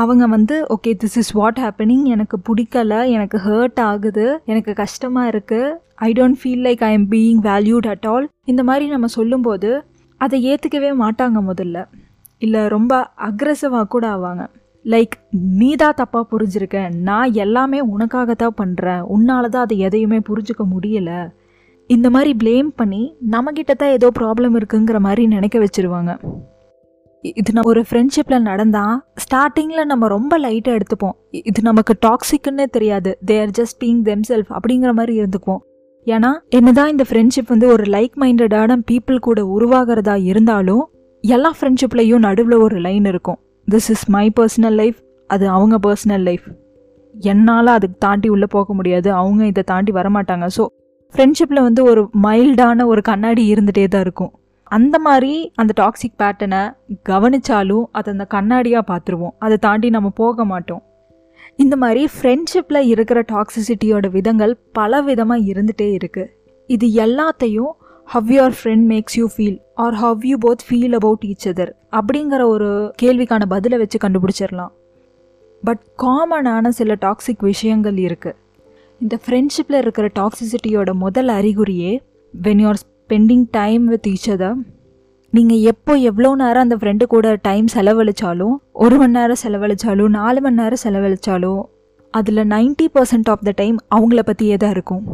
அவங்க 0.00 0.24
வந்து 0.34 0.56
okay 0.74 0.90
this 1.02 1.16
is 1.20 1.32
what 1.38 1.60
happening 1.64 2.04
எனக்கு 2.14 2.36
பிடிக்கல. 2.48 2.94
எனக்கு 3.16 3.38
ஹர்ட் 3.46 3.80
ஆகுது. 3.90 4.26
எனக்கு 4.52 4.72
கஷ்டமாக 4.82 5.30
இருக்குது 5.32 5.70
I 6.08 6.10
don't 6.18 6.38
feel 6.40 6.62
like 6.66 6.82
I 6.88 6.90
am 6.98 7.08
being 7.14 7.40
valued 7.48 7.88
at 7.92 8.06
all 8.12 8.26
இந்த 8.52 8.62
மாதிரி 8.68 8.86
நம்ம 8.94 9.06
சொல்லும்போது 9.18 9.70
அதை 10.20 10.36
ஏற்றுக்கவே 10.50 10.90
மாட்டாங்க 11.04 11.40
முதல்ல. 11.50 11.78
இல்லை 12.42 12.60
ரொம்ப 12.74 12.92
அக்ரெசிவாக 13.28 13.86
கூட 13.94 14.04
ஆவாங்க. 14.16 14.44
லைக் 14.84 15.14
நீ 15.60 15.70
தான் 15.82 15.98
தப்பாக 16.00 16.24
புரிஞ்சிருக்க. 16.32 16.78
நான் 17.08 17.34
எல்லாமே 17.44 17.80
உனக்காக 17.94 18.34
தான் 18.42 18.58
பண்ணுறேன் 18.60 19.02
உன்னால 19.16 19.48
தான் 19.54 19.64
அதை 19.66 19.78
எதையுமே 19.88 20.20
புரிஞ்சுக்க 20.28 20.64
முடியலை. 20.74 21.18
இந்த 21.86 22.06
மாதிரி 22.14 22.32
ப்ளேம் 22.42 22.70
பண்ணி 22.80 23.02
நம்மக்கிட்ட 23.34 23.74
தான் 23.82 23.96
ஏதோ 23.98 24.10
ப்ராப்ளம் 24.20 24.56
இருக்குங்கிற 24.60 24.98
மாதிரி 25.08 25.24
நினைக்க 25.34 25.58
வச்சுருவாங்க. 25.64 26.14
இது 27.24 27.50
நம்ம 27.54 27.68
ஒரு 27.70 27.80
ஃப்ரெண்ட்ஷிப்பில் 27.88 28.44
நடந்தால் 28.48 28.96
ஸ்டார்டிங்கில் 29.22 29.88
நம்ம 29.92 30.08
ரொம்ப 30.14 30.34
லைட்டாக 30.44 30.78
எடுத்துப்போம். 30.78 31.14
இது 31.50 31.60
நமக்கு 31.62 31.94
டாக்ஸிக்குன்னே 32.06 32.66
தெரியாது. 32.76 33.10
They 33.28 33.36
are 33.44 33.52
just 33.58 33.76
being 33.82 34.02
them 34.08 34.22
self 34.28 34.50
அப்படிங்கிற 34.56 34.92
மாதிரி 34.98 35.14
இருந்துக்குவோம். 35.20 35.62
ஏன்னா 36.06 36.30
என்னதான் 36.58 36.92
இந்த 36.94 37.04
ஃப்ரெண்ட்ஷிப் 37.08 37.50
வந்து 37.54 37.66
ஒரு 37.74 37.84
லைக் 37.96 38.14
மைண்டடான 38.22 38.76
பீப்புள் 38.90 39.18
கூட 39.26 39.40
உருவாகிறதா 39.56 40.16
இருந்தாலும் 40.30 40.84
எல்லா 41.24 41.50
ஃப்ரெண்ட்ஷிப்லேயும் 41.58 42.24
நடுவில் 42.28 42.56
ஒரு 42.66 42.76
லைன் 42.86 43.06
இருக்கும். 43.12 43.38
This 43.68 43.90
is 43.94 44.06
my 44.16 44.26
personal 44.38 44.78
life 44.82 44.98
அது 45.30 45.44
அவங்க 45.48 45.76
பர்சனல் 45.86 46.24
லைஃப் 46.28 46.46
என்னால் 47.14 47.70
அதுக்கு 47.76 47.96
தாண்டி 47.98 48.28
உள்ளே 48.34 48.48
போக 48.56 48.74
முடியாது. 48.74 49.08
அவங்க 49.12 49.42
இதை 49.52 49.62
தாண்டி 49.72 49.92
வரமாட்டாங்க. 49.92 50.46
ஸோ 50.56 50.64
ஃப்ரெண்ட்ஷிப்பில் 51.14 51.66
வந்து 51.66 51.82
ஒரு 51.90 52.02
மைல்டான 52.26 52.84
ஒரு 52.92 53.02
கண்ணாடி 53.10 53.42
இருந்துகிட்டே 53.54 53.86
தான் 53.94 54.04
இருக்கும். 54.06 54.32
அந்த 54.76 54.96
மாதிரி 54.98 55.34
அந்த 55.54 55.72
டாக்ஸிக் 55.80 56.18
பேட்டர்னை 56.18 56.62
கவனித்தாலும் 57.08 57.86
அதை 57.90 58.08
அந்த 58.12 58.26
கண்ணாடியாக 58.34 58.84
பார்த்துருவோம். 58.90 59.34
அதை 59.38 59.56
தாண்டி 59.56 59.88
நம்ம 59.88 60.08
போக 60.22 60.44
மாட்டோம். 60.44 60.82
இந்த 61.56 61.76
மாதிரி 61.76 62.02
ஃப்ரெண்ட்ஷிப்பில் 62.14 62.88
இருக்கிற 62.92 63.18
டாக்ஸிசிட்டியோட 63.32 64.06
விதங்கள் 64.10 64.54
பல 64.72 65.00
விதமாக 65.02 65.46
இருந்துகிட்டே 65.52 65.88
இருக்குது 65.98 66.32
இது 66.66 66.86
எல்லாத்தையும் 67.06 67.72
how 68.04 68.30
your 68.30 68.56
friend 68.58 68.86
makes 68.92 69.16
you 69.18 69.26
feel 69.36 69.58
or 69.84 69.94
how 69.94 70.24
you 70.24 70.36
both 70.46 70.62
feel 70.68 70.94
about 70.94 71.24
each 71.30 71.46
other 71.50 71.72
அப்படிங்கிற 71.98 72.42
ஒரு 72.54 72.68
கேள்விக்கான 73.02 73.46
பதிலை 73.48 73.78
வச்சு 73.78 73.98
கண்டுபிடிச்சிடலாம். 74.04 74.72
பட் 75.62 75.82
காமனான 76.02 76.68
சில 76.68 76.96
டாக்ஸிக் 77.00 77.44
விஷயங்கள் 77.50 77.98
இருக்குது 78.06 78.38
இந்த 79.00 79.18
ஃப்ரெண்ட்ஷிப்பில் 79.24 79.80
இருக்கிற 79.84 80.06
டாக்ஸிசிட்டியோட 80.18 80.92
முதல் 81.04 81.30
அறிகுறியே 81.38 81.92
when 82.42 82.62
you're 82.64 82.80
spending 83.08 83.44
time 83.50 83.82
with 83.90 84.06
each 84.10 84.26
other 84.32 84.56
நீங்கள் 85.32 85.60
எப்போ 85.70 85.92
எவ்வளோ 86.08 86.30
நேரம் 86.40 86.64
அந்த 86.64 86.76
ஃப்ரெண்டு 86.80 87.04
கூட 87.12 87.28
டைம் 87.46 87.66
செலவழித்தாலும் 87.74 88.56
ஒரு 88.84 88.96
மணி 89.00 89.14
நேரம் 89.18 89.40
செலவழித்தாலும் 89.42 90.10
நாலு 90.16 90.40
மணி 90.44 90.58
நேரம் 90.60 90.80
செலவழித்தாலும் 90.82 91.62
அதில் 92.14 92.42
ninety 92.52 92.86
percent 92.96 93.28
of 93.34 93.44
the 93.48 93.52
time 93.60 93.76
அவங்கள 93.96 94.24
பற்றியே 94.30 94.56
தான் 94.64 94.74
இருக்கும். 94.76 95.06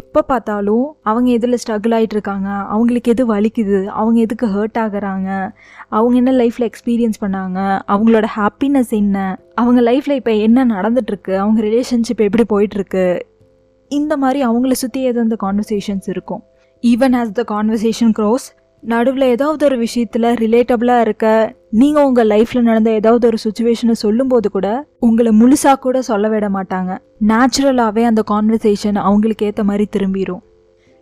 எப்போ 0.00 0.22
பார்த்தாலும் 0.30 0.86
அவங்க 1.10 1.28
எதில் 1.36 1.58
ஸ்ட்ரகிள் 1.62 1.96
ஆகிட்டு 1.98 2.16
இருக்காங்க 2.18 2.48
அவங்களுக்கு 2.76 3.12
எது 3.14 3.26
வலிக்குது 3.32 3.80
அவங்க 3.98 4.18
எதுக்கு 4.26 4.48
ஹர்ட் 4.54 4.80
ஆகுறாங்க 4.84 5.28
அவங்க 5.98 6.16
என்ன 6.22 6.34
லைஃப்பில் 6.40 6.68
எக்ஸ்பீரியன்ஸ் 6.70 7.22
பண்ணாங்க 7.24 7.58
அவங்களோட 7.94 8.28
ஹாப்பினஸ் 8.38 8.94
என்ன 9.02 9.26
அவங்க 9.62 9.82
லைஃப்பில் 9.90 10.18
இப்போ 10.22 10.34
என்ன 10.48 10.66
நடந்துட்டுருக்கு 10.74 11.36
அவங்க 11.42 11.60
ரிலேஷன்ஷிப் 11.68 12.26
எப்படி 12.28 12.46
போயிட்டுருக்கு 12.54 13.06
இந்த 13.90 14.12
மாதிரி 14.24 14.42
அவங்கள 14.50 14.80
சுற்றி 14.84 15.02
எது 15.12 15.24
அந்த 15.26 15.38
கான்வர்சேஷன்ஸ் 15.46 16.10
இருக்கும். 16.14 16.44
Even 16.88 17.14
as 17.18 17.30
the 17.36 17.42
conversation 17.50 18.10
grows 18.16 18.46
நடுவில் 18.82 19.24
ஏதாவது 19.34 19.62
ஒரு 19.64 19.76
விஷயத்தில் 19.78 20.26
ரிலேட்டபிளாக 20.40 21.04
இருக்க 21.04 21.26
நீங்கள் 21.80 22.04
உங்கள் 22.04 22.28
லைஃப்பில் 22.32 22.66
நடந்த 22.68 22.90
ஏதாவது 22.90 23.24
ஒரு 23.26 23.38
சுச்சுவேஷனை 23.44 23.94
சொல்லும்போது 24.02 24.50
கூட 24.50 24.68
உங்களை 24.98 25.30
முழுசாக 25.40 25.76
கூட 25.76 26.02
சொல்ல 26.02 26.28
விட 26.28 26.48
மாட்டாங்க. 26.48 26.90
நேச்சுரலாகவே 27.30 28.02
அந்த 28.02 28.22
கான்வர்சேஷன் 28.30 28.98
அவங்களுக்கு 29.08 29.46
ஏற்ற 29.46 29.64
மாதிரி 29.64 29.84
திரும்பிடும் 29.96 30.42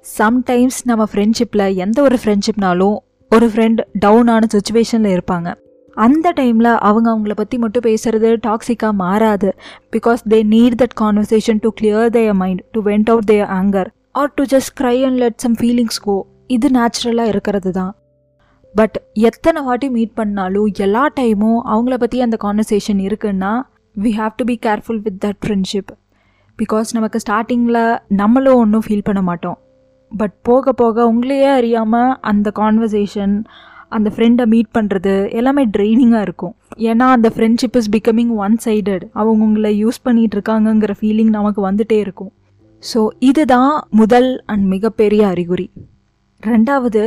சம்டைம்ஸ் 0.05 0.79
நம்ம 0.85 1.07
ஃப்ரெண்ட்ஷிப்பில் 1.13 1.65
எந்த 1.77 1.99
ஒரு 2.03 2.19
ஃப்ரெண்ட்ஷிப்னாலும் 2.25 2.97
ஒரு 3.31 3.49
ஃப்ரெண்ட் 3.55 3.81
டவுனான 4.05 4.43
சுச்சுவேஷனில் 4.55 5.15
இருப்பாங்க. 5.17 5.49
அந்த 5.97 6.33
டைமில் 6.37 6.71
அவங்க 6.89 7.09
அவங்கள 7.15 7.37
பற்றி 7.41 7.59
மட்டும் 7.59 7.87
பேசுகிறது 7.89 8.31
டாக்ஸிக்காக 8.47 8.93
மாறாது. 9.05 9.51
Because 9.97 10.23
they 10.35 10.41
need 10.55 10.79
that 10.83 10.97
conversation 11.01 11.61
to 11.61 11.71
clear 11.81 12.15
their 12.19 12.39
mind 12.45 12.63
to 12.71 12.83
vent 12.91 13.11
out 13.15 13.29
their 13.33 13.53
anger 13.59 13.91
or 14.15 14.33
to 14.39 14.43
just 14.53 14.73
cry 14.79 14.97
and 15.07 15.19
let 15.23 15.39
some 15.43 15.55
feelings 15.61 16.01
go 16.07 16.15
இது 16.55 16.69
நேச்சுரலாக 16.77 17.33
இருக்கிறது 17.33 17.71
தான் 17.79 17.93
பட் 18.75 18.97
எத்தனை 19.29 19.61
வாட்டி 19.63 19.89
மீட் 19.95 20.13
பண்ணாலும் 20.21 20.69
எல்லா 20.87 21.05
டைமும் 21.19 21.61
அவங்கள 21.73 21.97
பற்றி 22.03 22.19
அந்த 22.27 22.37
கான்வர்சேஷன் 22.45 23.01
இருக்குன்னா 23.07 23.53
we 23.97 24.11
have 24.19 24.35
to 24.41 24.45
be 24.51 24.57
careful 24.67 25.01
with 25.07 25.19
that 25.25 25.39
friendship 25.45 25.93
because 26.59 26.91
நமக்கு 26.97 27.21
ஸ்டார்டிங்கில் 27.25 27.81
நம்மளும் 28.21 28.61
ஒன்றும் 28.63 28.85
ஃபீல் 28.87 29.07
பண்ண 29.09 29.23
மாட்டோம். 29.29 29.59
பட் 30.13 30.35
போக 30.49 30.73
போக 30.83 31.07
உங்களையே 31.13 31.51
அறியாமல் 31.59 32.13
அந்த 32.33 32.53
கான்வர்சேஷன் 32.61 33.35
அந்த 33.97 34.09
ஃப்ரெண்டை 34.15 34.45
மீட் 34.53 34.71
பண்ணுறது 34.77 35.15
எல்லாமே 35.39 35.65
ட்ரைனிங்காக 35.77 36.27
இருக்கும். 36.29 36.55
ஏன்னா 36.91 37.07
அந்த 37.17 37.29
friendship 37.35 37.77
is 37.81 37.91
becoming 37.97 38.33
one 38.45 38.57
sided 38.67 39.05
அவங்க 39.21 39.43
உங்களை 39.49 39.73
யூஸ் 39.85 40.05
பண்ணிகிட்டு 40.07 40.37
இருக்காங்கங்கிற 40.39 40.95
ஃபீலிங் 41.01 41.35
நமக்கு 41.39 41.61
வந்துகிட்டே 41.71 41.99
இருக்கும். 42.07 42.33
ஸோ 42.91 43.01
இதுதான் 43.29 43.75
முதல் 44.01 44.31
அண்ட் 44.53 44.65
மிகப்பெரிய 44.73 45.23
அறிகுறி. 45.33 45.67
ரெண்டாவது 46.41 47.03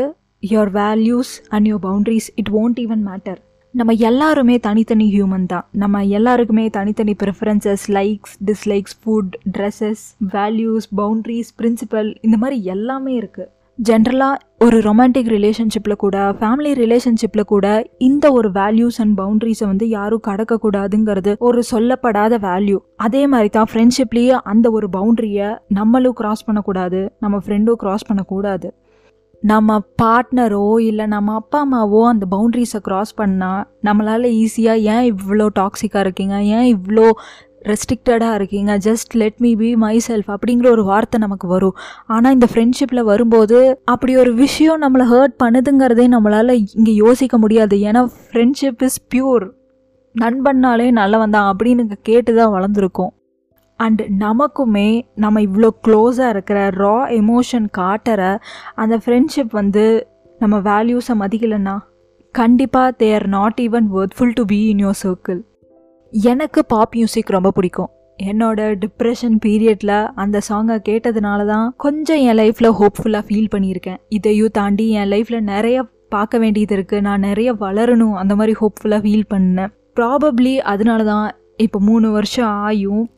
your 0.52 0.72
values 0.78 1.32
and 1.54 1.68
your 1.70 1.84
boundaries 1.88 2.30
it 2.42 2.52
won't 2.62 2.80
even 2.84 3.04
matter 3.10 3.40
நம்ம 3.74 3.94
எல்லாருமே 4.10 4.56
தனித்தனி 4.68 5.08
ஹியூமன் 5.16 5.48
தான். 5.54 5.66
நம்ம 5.82 6.04
எல்லாருக்குமே 6.18 6.66
தனித்தனி 6.78 7.14
preferences 7.24 7.86
likes 7.98 8.36
dislikes 8.50 8.96
food 9.02 9.34
dresses 9.58 10.04
values 10.36 10.88
boundaries 11.02 11.52
principle 11.60 12.10
இந்த 12.22 12.38
மாதிரி 12.44 12.58
எல்லாமே 12.76 13.14
இருக்குது 13.22 13.52
ஜென்ரலாக 13.80 14.36
ஒரு 14.60 14.78
ரொமான்டிக் 14.80 15.30
ரிலேஷன்ஷிப்பில் 15.30 15.96
கூட 15.96 16.18
ஃபேமிலி 16.32 16.70
ரிலேஷன்ஷிப்பில் 16.74 17.44
கூட 17.44 17.66
இந்த 17.98 18.32
ஒரு 18.32 18.50
வேல்யூஸ் 18.50 19.00
அண்ட் 19.02 19.16
பவுண்ட்ரிஸை 19.20 19.66
வந்து 19.68 19.86
யாரும் 19.88 20.24
கடக்கக்கூடாதுங்கிறது 20.28 21.32
ஒரு 21.40 21.62
சொல்லப்படாத 21.72 22.40
வேல்யூ 22.48 22.78
அதே 22.98 23.28
மாதிரி 23.28 23.50
தான் 23.50 23.70
ஃப்ரெண்ட்ஷிப்லேயே 23.72 24.38
அந்த 24.44 24.72
ஒரு 24.72 24.90
பவுண்ட்ரியை 24.94 25.50
நம்மளும் 25.68 26.18
க்ராஸ் 26.22 26.46
பண்ணக்கூடாது 26.46 27.02
நம்ம 27.20 27.42
ஃப்ரெண்டும் 27.46 27.80
க்ராஸ் 27.84 28.08
பண்ணக்கூடாது. 28.08 28.70
நம்ம 29.44 29.72
பார்ட்னரோ 30.02 30.68
இல்லை 30.80 31.06
நம்ம 31.06 31.34
அப்பா 31.34 31.60
அம்மாவோ 31.66 32.00
அந்த 32.12 32.26
பவுண்ட்ரிஸை 32.32 32.80
க்ராஸ் 32.88 33.12
பண்ணால் 33.18 33.64
நம்மளால் 33.84 34.28
ஈஸியாக 34.44 34.86
ஏன் 34.94 35.06
இவ்வளோ 35.12 35.48
டாக்ஸிக்காக 35.60 36.06
இருக்கீங்க? 36.06 36.36
ஏன் 36.58 36.68
இவ்வளோ 36.76 37.08
ரெஸ்ட்ரிக்டடாக 37.72 38.38
இருக்கீங்க. 38.40 38.72
Just 38.88 39.14
let 39.22 39.40
me 39.46 39.52
be 39.62 39.70
myself 40.08 40.30
அப்படிங்கிற 40.36 40.70
ஒரு 40.76 40.84
வார்த்தை 40.92 41.20
நமக்கு 41.26 41.48
வரும். 41.56 41.76
ஆனால் 42.16 42.36
இந்த 42.38 42.48
ஃப்ரெண்ட்ஷிப்பில் 42.52 43.08
வரும்போது 43.12 43.60
அப்படி 43.94 44.16
ஒரு 44.24 44.34
விஷயம் 44.44 44.82
நம்மளை 44.86 45.08
ஹர்ட் 45.14 45.36
பண்ணுதுங்கிறதே 45.44 46.08
நம்மளால் 46.16 46.54
இங்கே 46.78 46.96
யோசிக்க 47.04 47.38
முடியாது. 47.38 47.78
ஏன்னா 47.90 48.04
ஃப்ரெண்ட்ஷிப் 48.30 48.84
இஸ் 48.90 49.00
பியூர் 49.14 49.46
நண்பன்னாலே 50.16 50.88
நல்லவன் 51.02 51.36
தான் 51.38 51.50
அப்படின்னு 51.52 52.00
கேட்டு 52.10 52.32
தான் 52.36 52.54
வளர்ந்துருக்கோம். 52.56 53.14
அண்ட் 53.80 54.02
நமக்குமே 54.26 54.90
நம்ம 55.24 55.42
இவ்வளோ 55.42 55.70
க்ளோஸாக 55.86 56.34
இருக்கிற 56.34 56.60
ரா 56.84 56.98
எமோஷன் 57.22 57.66
காட்டுற 57.80 58.22
அந்த 58.82 58.96
ஃப்ரெண்ட்ஷிப் 59.06 59.54
வந்து 59.62 59.84
நம்ம 60.40 60.56
வேல்யூஸை 60.70 61.16
மதிக்கலைன்னா 61.22 61.76
கண்டிப்பாக 62.36 62.96
they 63.02 63.10
are 63.18 63.28
not 63.36 63.60
even 63.66 63.88
worthful 63.98 64.34
to 64.40 64.44
be 64.46 64.60
in 64.72 64.82
your 64.86 64.98
circle 65.02 65.40
எனக்கு 66.24 66.66
பாப் 66.66 66.94
மியூசிக் 66.96 67.30
ரொம்ப 67.30 67.52
பிடிக்கும். 67.52 67.90
என்னோட 68.24 68.60
டிப்ரெஷன் 68.84 69.38
பீரியடில் 69.46 70.10
அந்த 70.16 70.42
சாங்கை 70.50 70.76
கேட்டதுனால 70.90 71.46
தான் 71.46 71.74
கொஞ்சம் 71.78 72.18
என் 72.18 72.38
லைஃப்பில் 72.38 72.70
ஹோப்ஃபுல்லாக 72.80 73.24
ஃபீல் 73.28 73.50
பண்ணியிருக்கேன். 73.56 73.98
இதையும் 74.10 74.48
தாண்டி 74.52 74.90
என் 74.90 75.10
லைஃப்பில் 75.10 75.40
நிறைய 75.40 75.84
பார்க்க 76.10 76.38
வேண்டியது 76.38 76.76
இருக்குது 76.76 77.02
நான் 77.02 77.20
நிறைய 77.20 77.54
வளரணும். 77.54 78.14
அந்த 78.14 78.36
மாதிரி 78.36 78.56
ஹோப்ஃபுல்லாக 78.62 79.02
ஃபீல் 79.06 79.28
பண்ணேன். 79.34 79.68
ப்ராபப்ளி 79.96 80.58
அதனால 80.58 81.04
தான் 81.04 81.32
இப்போ 81.58 81.80
மூணு 81.80 82.12
வருஷம் 82.12 82.48
ஆயும் 82.48 83.10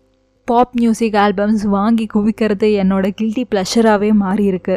பாப் 0.43 0.71
மியூசிக் 0.73 1.13
ஆல்பம்ஸ் 1.13 1.67
வாங்கி 1.67 2.07
குவிக்கிறது 2.13 2.69
என்னோட 2.83 3.11
கில்ட்டி 3.21 3.43
ப்ளஷராகவே 3.55 4.11
மாறியிருக்கு. 4.19 4.75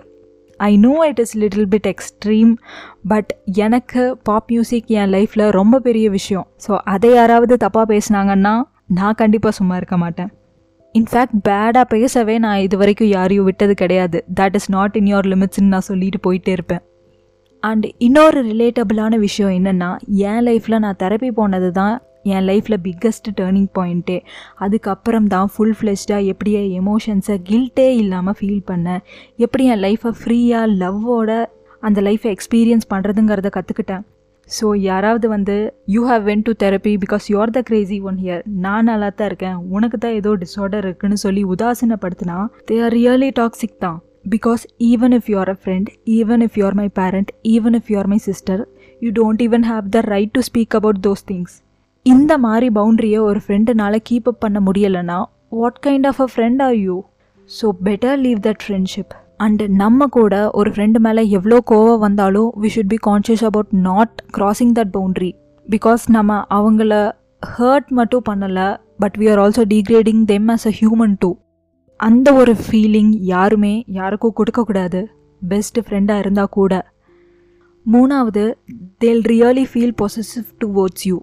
I 0.69 0.73
know 0.87 0.93
it 1.11 1.21
is 1.25 1.35
little 1.43 1.69
bit 1.75 1.89
extreme 1.93 2.53
but 3.13 3.31
எனக்கு 3.67 4.03
பாப் 4.29 4.49
மியூசிக் 4.53 4.91
என் 5.01 5.13
லைஃப்பில் 5.15 5.45
ரொம்ப 5.59 5.81
பெரிய 5.87 6.07
விஷயம். 6.19 6.47
ஸோ 6.67 6.73
அதை 6.95 7.11
யாராவது 7.13 7.57
தப்பாக 7.65 7.87
பேசினாங்கன்னா 7.95 8.55
நான் 8.99 9.19
கண்டிப்பாக 9.23 9.55
சும்மா 9.59 9.77
இருக்க 9.77 9.97
மாட்டேன். 9.97 10.31
இன்ஃபேக்ட் 10.95 11.41
பேடாக 11.49 11.85
பேசவே 11.95 12.37
நான் 12.45 12.63
இது 12.67 12.77
வரைக்கும் 12.77 13.11
யாரையும் 13.17 13.49
விட்டது 13.49 13.75
கிடையாது. 13.75 14.19
That 14.41 14.57
is 14.61 14.71
not 14.77 14.97
in 15.01 15.11
your 15.15 15.29
லிமிட்ஸ்ன்னு 15.33 15.73
நான் 15.75 15.89
சொல்லிட்டு 15.91 16.21
போயிட்டே 16.27 16.53
இருப்பேன். 16.59 16.83
அண்ட் 17.63 17.87
இன்னொரு 18.07 18.41
ரிலேட்டபிளான 18.53 19.15
விஷயம் 19.27 19.55
என்னென்னா 19.59 19.91
என் 20.31 20.45
லைஃப்பில் 20.47 20.83
நான் 20.85 21.01
தெரப்பி 21.03 21.31
போனது 21.39 21.69
தான் 21.81 21.95
என் 22.25 22.47
லைஃப்பில் 22.51 22.81
பிக்கஸ்ட் 22.87 23.29
டேர்னிங் 23.39 23.71
பாயிண்ட்டே 23.79 24.19
அதுக்கப்புறம் 24.65 25.29
தான் 25.35 25.51
ஃபுல் 25.53 25.77
ஃப்ளெஷ்டாக 25.79 26.31
எப்படி 26.33 26.53
என் 26.61 26.73
எமோஷன்ஸை 26.81 27.37
கில்ட்டே 27.49 27.89
இல்லாமல் 28.03 28.37
ஃபீல் 28.39 28.65
பண்ணேன். 28.71 29.03
எப்படி 29.45 29.65
என் 29.75 29.83
லைஃப்பை 29.87 30.13
ஃப்ரீயாக 30.21 30.73
லவ்வோட 30.83 31.31
அந்த 31.83 32.01
லைஃப்பை 32.09 32.33
எக்ஸ்பீரியன்ஸ் 32.37 32.91
பண்ணுறதுங்கிறத 32.93 33.51
கற்றுக்கிட்டேன் 33.57 34.05
ஸோ 34.49 34.67
யாராவது 34.89 35.27
வந்து 35.33 35.57
you 35.95 36.01
have 36.11 36.23
went 36.29 36.45
to 36.47 36.53
therapy 36.63 36.93
because 37.03 37.25
you 37.33 37.37
are 37.43 37.53
the 37.57 37.61
crazy 37.69 37.99
one 38.11 38.19
here 38.23 38.43
நான் 38.65 38.89
நல்லா 38.91 39.09
தான் 39.19 39.29
இருக்கேன். 39.31 39.59
உனக்கு 39.77 39.97
தான் 40.05 40.17
ஏதோ 40.21 40.31
டிஸார்டர் 40.45 40.87
இருக்குன்னு 40.87 41.19
சொல்லி 41.25 41.43
உதாசீனப்படுத்தினா 41.55 42.39
தே 42.71 42.79
ஆர் 42.87 42.95
ரியலி 42.99 43.31
டாக்ஸிக் 43.41 43.79
தான். 43.85 43.99
Because 44.35 44.63
even 44.91 45.15
if 45.19 45.29
you 45.33 45.37
are 45.43 45.53
a 45.55 45.57
friend 45.63 45.89
even 46.19 46.43
if 46.47 46.57
you 46.59 46.65
are 46.69 46.79
my 46.81 46.89
parent 46.99 47.31
even 47.55 47.77
if 47.79 47.89
you 47.93 47.99
are 48.03 48.11
my 48.15 48.21
sister 48.29 48.63
you 49.03 49.11
don't 49.21 49.43
even 49.47 49.67
have 49.71 49.87
the 49.97 50.01
right 50.15 50.33
to 50.33 50.43
speak 50.51 50.77
about 50.81 51.01
those 51.07 51.25
things 51.31 51.55
இந்த 52.07 52.39
மாதிரி 52.39 52.69
பவுண்ட்ரியை 52.69 53.19
ஒரு 53.19 53.41
ஃப்ரெண்டுனால 53.45 53.97
keep 54.09 54.29
up 54.29 54.39
பண்ண 54.41 54.61
முடியலைன்னா 54.61 55.25
what 55.51 55.87
kind 55.87 56.07
of 56.07 56.21
a 56.21 56.29
friend 56.35 56.63
are 56.63 56.75
you 56.75 57.03
so 57.51 57.71
better 57.85 58.17
leave 58.17 58.39
that 58.39 58.63
friendship 58.67 59.15
and 59.39 59.69
நம்ம 59.69 60.07
கூட 60.07 60.51
ஒரு 60.51 60.71
ஃப்ரெண்டு 60.71 60.99
மேலே 60.99 61.23
எவ்வளோ 61.31 61.61
கோவம் 61.71 61.99
வந்தாலும் 61.99 62.53
we 62.61 62.67
should 62.67 62.89
be 62.89 62.99
conscious 63.07 63.45
about 63.45 63.69
not 63.73 64.23
crossing 64.39 64.75
that 64.75 64.93
boundary 64.93 65.31
because 65.67 66.03
நம்ம 66.09 66.45
அவங்கள 66.51 67.13
ஹர்ட் 67.59 67.89
மட்டும் 67.89 68.25
பண்ணலை 68.29 68.77
but 68.99 69.17
we 69.19 69.31
are 69.31 69.39
also 69.39 69.65
degrading 69.65 70.25
them 70.25 70.49
as 70.49 70.67
a 70.67 70.73
human 70.81 71.17
too 71.19 71.37
அந்த 72.01 72.33
ஒரு 72.33 72.55
ஃபீலிங் 72.55 73.13
யாருமே 73.25 73.85
யாருக்கும் 73.87 74.33
கொடுக்கக்கூடாது 74.33 75.01
பெஸ்ட் 75.43 75.79
ஃப்ரெண்டாக 75.79 76.19
இருந்தால் 76.19 76.49
கூட. 76.49 76.73
மூணாவது 77.87 78.45
they'll 78.99 79.23
really 79.23 79.65
feel 79.73 79.95
possessive 80.03 80.49
towards 80.65 81.07
you 81.07 81.17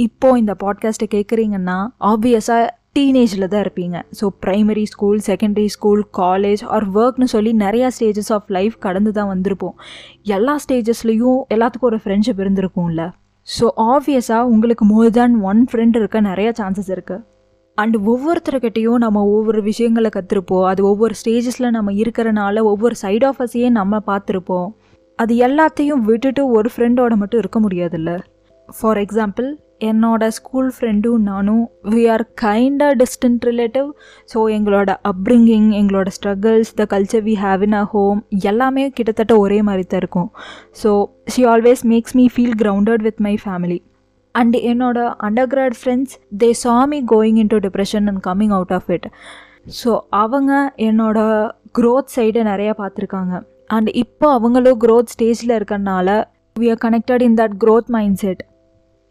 இப்போ 0.00 0.38
இந்த 0.38 0.52
பாட்காஸ்ட்டை 0.62 1.06
கேட்குறீங்கன்னா 1.14 1.78
ஆப்வியஸாக 2.00 2.66
டீனேஜில் 2.98 3.48
தான் 3.48 3.62
இருப்பீங்க. 3.64 4.02
So 4.18 4.28
primary 4.44 4.82
school 4.82 5.20
secondary 5.26 5.66
school 5.66 6.02
college 6.18 6.62
or 6.74 6.86
ஒர்க்னு 6.94 7.24
சொல்லி 7.24 7.52
நிறையா 7.52 7.88
ஸ்டேஜஸ் 7.98 8.32
ஆஃப் 8.32 8.48
லைஃப் 8.48 8.78
கடந்து 8.78 9.12
தான் 9.12 9.30
வந்திருப்போம். 9.34 9.74
எல்லா 10.22 10.58
ஸ்டேஜஸ்லேயும் 10.64 11.40
எல்லாத்துக்கும் 11.54 11.90
ஒரு 11.92 12.00
ஃப்ரெண்ட்ஷிப் 12.04 12.40
இருந்திருக்கும்ல. 12.44 13.04
ஸோ 13.48 13.68
ஆப்வியஸாக 13.76 14.50
உங்களுக்கு 14.54 14.84
மோர் 14.84 15.10
தேன் 15.10 15.36
ஒன் 15.42 15.66
ஃப்ரெண்ட் 15.72 15.96
இருக்க 15.96 16.20
நிறைய 16.20 16.52
சான்சஸ் 16.58 16.90
இருக்குது 16.96 17.24
அண்ட் 17.78 17.96
ஒவ்வொருத்தர்கிட்டையும் 17.96 18.98
நம்ம 18.98 19.24
ஒவ்வொரு 19.26 19.62
விஷயங்களை 19.62 20.10
கற்றுருப்போம் 20.16 20.66
அது 20.66 20.84
ஒவ்வொரு 20.84 21.14
ஸ்டேஜஸில் 21.24 21.70
நம்ம 21.70 21.92
இருக்கிறனால 21.92 22.62
ஒவ்வொரு 22.62 22.94
சைட் 22.94 23.24
ஆஃப் 23.24 23.42
நம்ம 23.70 24.02
பார்த்துருப்போம். 24.06 24.68
அது 25.16 25.34
எல்லாத்தையும் 25.34 26.04
விட்டுட்டு 26.10 26.50
ஒரு 26.50 26.70
ஃப்ரெண்டோட 26.76 27.14
மட்டும் 27.16 27.38
இருக்க 27.38 27.60
முடியாதுல்ல. 27.60 28.18
ஃபார் 28.68 28.96
எக்ஸாம்பிள் 28.96 29.48
என்னோட 29.88 30.28
ஸ்கூல் 30.36 30.68
ஃப்ரெண்டும் 30.76 31.22
நானும் 31.30 31.62
வி 31.92 32.02
ஆர் 32.14 32.24
கைண்டாக 32.42 32.94
டிஸ்டன்ட் 33.02 33.44
ரிலேட்டிவ் 33.48 33.88
ஸோ 34.32 34.38
எங்களோட 34.56 34.90
அப்ரிங்கிங் 35.10 35.68
எங்களோட 35.80 36.08
struggles 36.16 36.72
the 36.80 36.86
culture 36.94 37.24
we 37.28 37.34
have 37.44 37.62
in 37.66 37.76
a 37.82 37.84
home 37.94 38.20
எல்லாமே 38.50 38.84
கிட்டத்தட்ட 38.98 39.36
ஒரே 39.44 39.60
மாதிரி 39.68 39.84
தான் 39.84 40.02
இருக்கும். 40.04 40.28
So 40.82 40.90
she 41.34 41.44
always 41.52 41.84
makes 41.92 42.16
me 42.20 42.26
feel 42.34 42.56
grounded 42.62 43.04
with 43.08 43.22
my 43.28 43.34
family 43.44 43.78
and 44.34 44.56
என்னோட 44.72 44.98
undergrad 45.54 45.78
friends 45.80 46.16
they 46.42 46.50
saw me 46.64 47.00
going 47.14 47.38
in 47.44 47.52
to 47.54 47.60
depression 47.68 48.08
and 48.12 48.22
coming 48.28 48.54
out 48.58 48.74
of 48.78 48.90
it 48.96 49.08
so 49.80 49.92
அவங்க 50.22 50.52
என்னோட 50.88 51.18
growth 51.78 52.12
சைடை 52.16 52.42
நிறையா 52.52 52.74
பார்த்துருக்காங்க. 52.82 53.34
அண்ட் 53.76 53.90
இப்போ 54.02 54.26
அவங்களும் 54.36 54.78
க்ரோத் 54.84 55.10
ஸ்டேஜில் 55.14 55.56
இருக்கறனால 55.56 56.08
we 56.56 56.68
are 56.74 56.80
connected 56.86 57.22
in 57.26 57.36
that 57.40 57.54
growth 57.64 57.90
mindset 58.22 58.40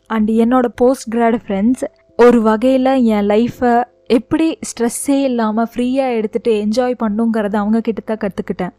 and 0.09 0.29
என்னோட 0.43 0.67
போஸ்ட் 0.75 1.07
கிராட் 1.15 1.39
ஃப்ரெண்ட்ஸ் 1.43 1.83
ஒரு 2.19 2.41
வகையில் 2.41 2.91
என் 3.15 3.27
லைஃப்பை 3.27 3.73
எப்படி 4.07 4.57
ஸ்ட்ரெஸ்ஸே 4.69 5.17
இல்லாமல் 5.21 5.69
ஃப்ரீயாக 5.73 6.15
எடுத்துகிட்டு 6.19 6.53
என்ஜாய் 6.63 6.95
பண்ணுங்கிறத 7.03 7.55
அவங்க 7.55 7.81
கிட்ட 7.81 8.01
தான் 8.01 8.21
கற்றுக்கிட்டேன் 8.23 8.73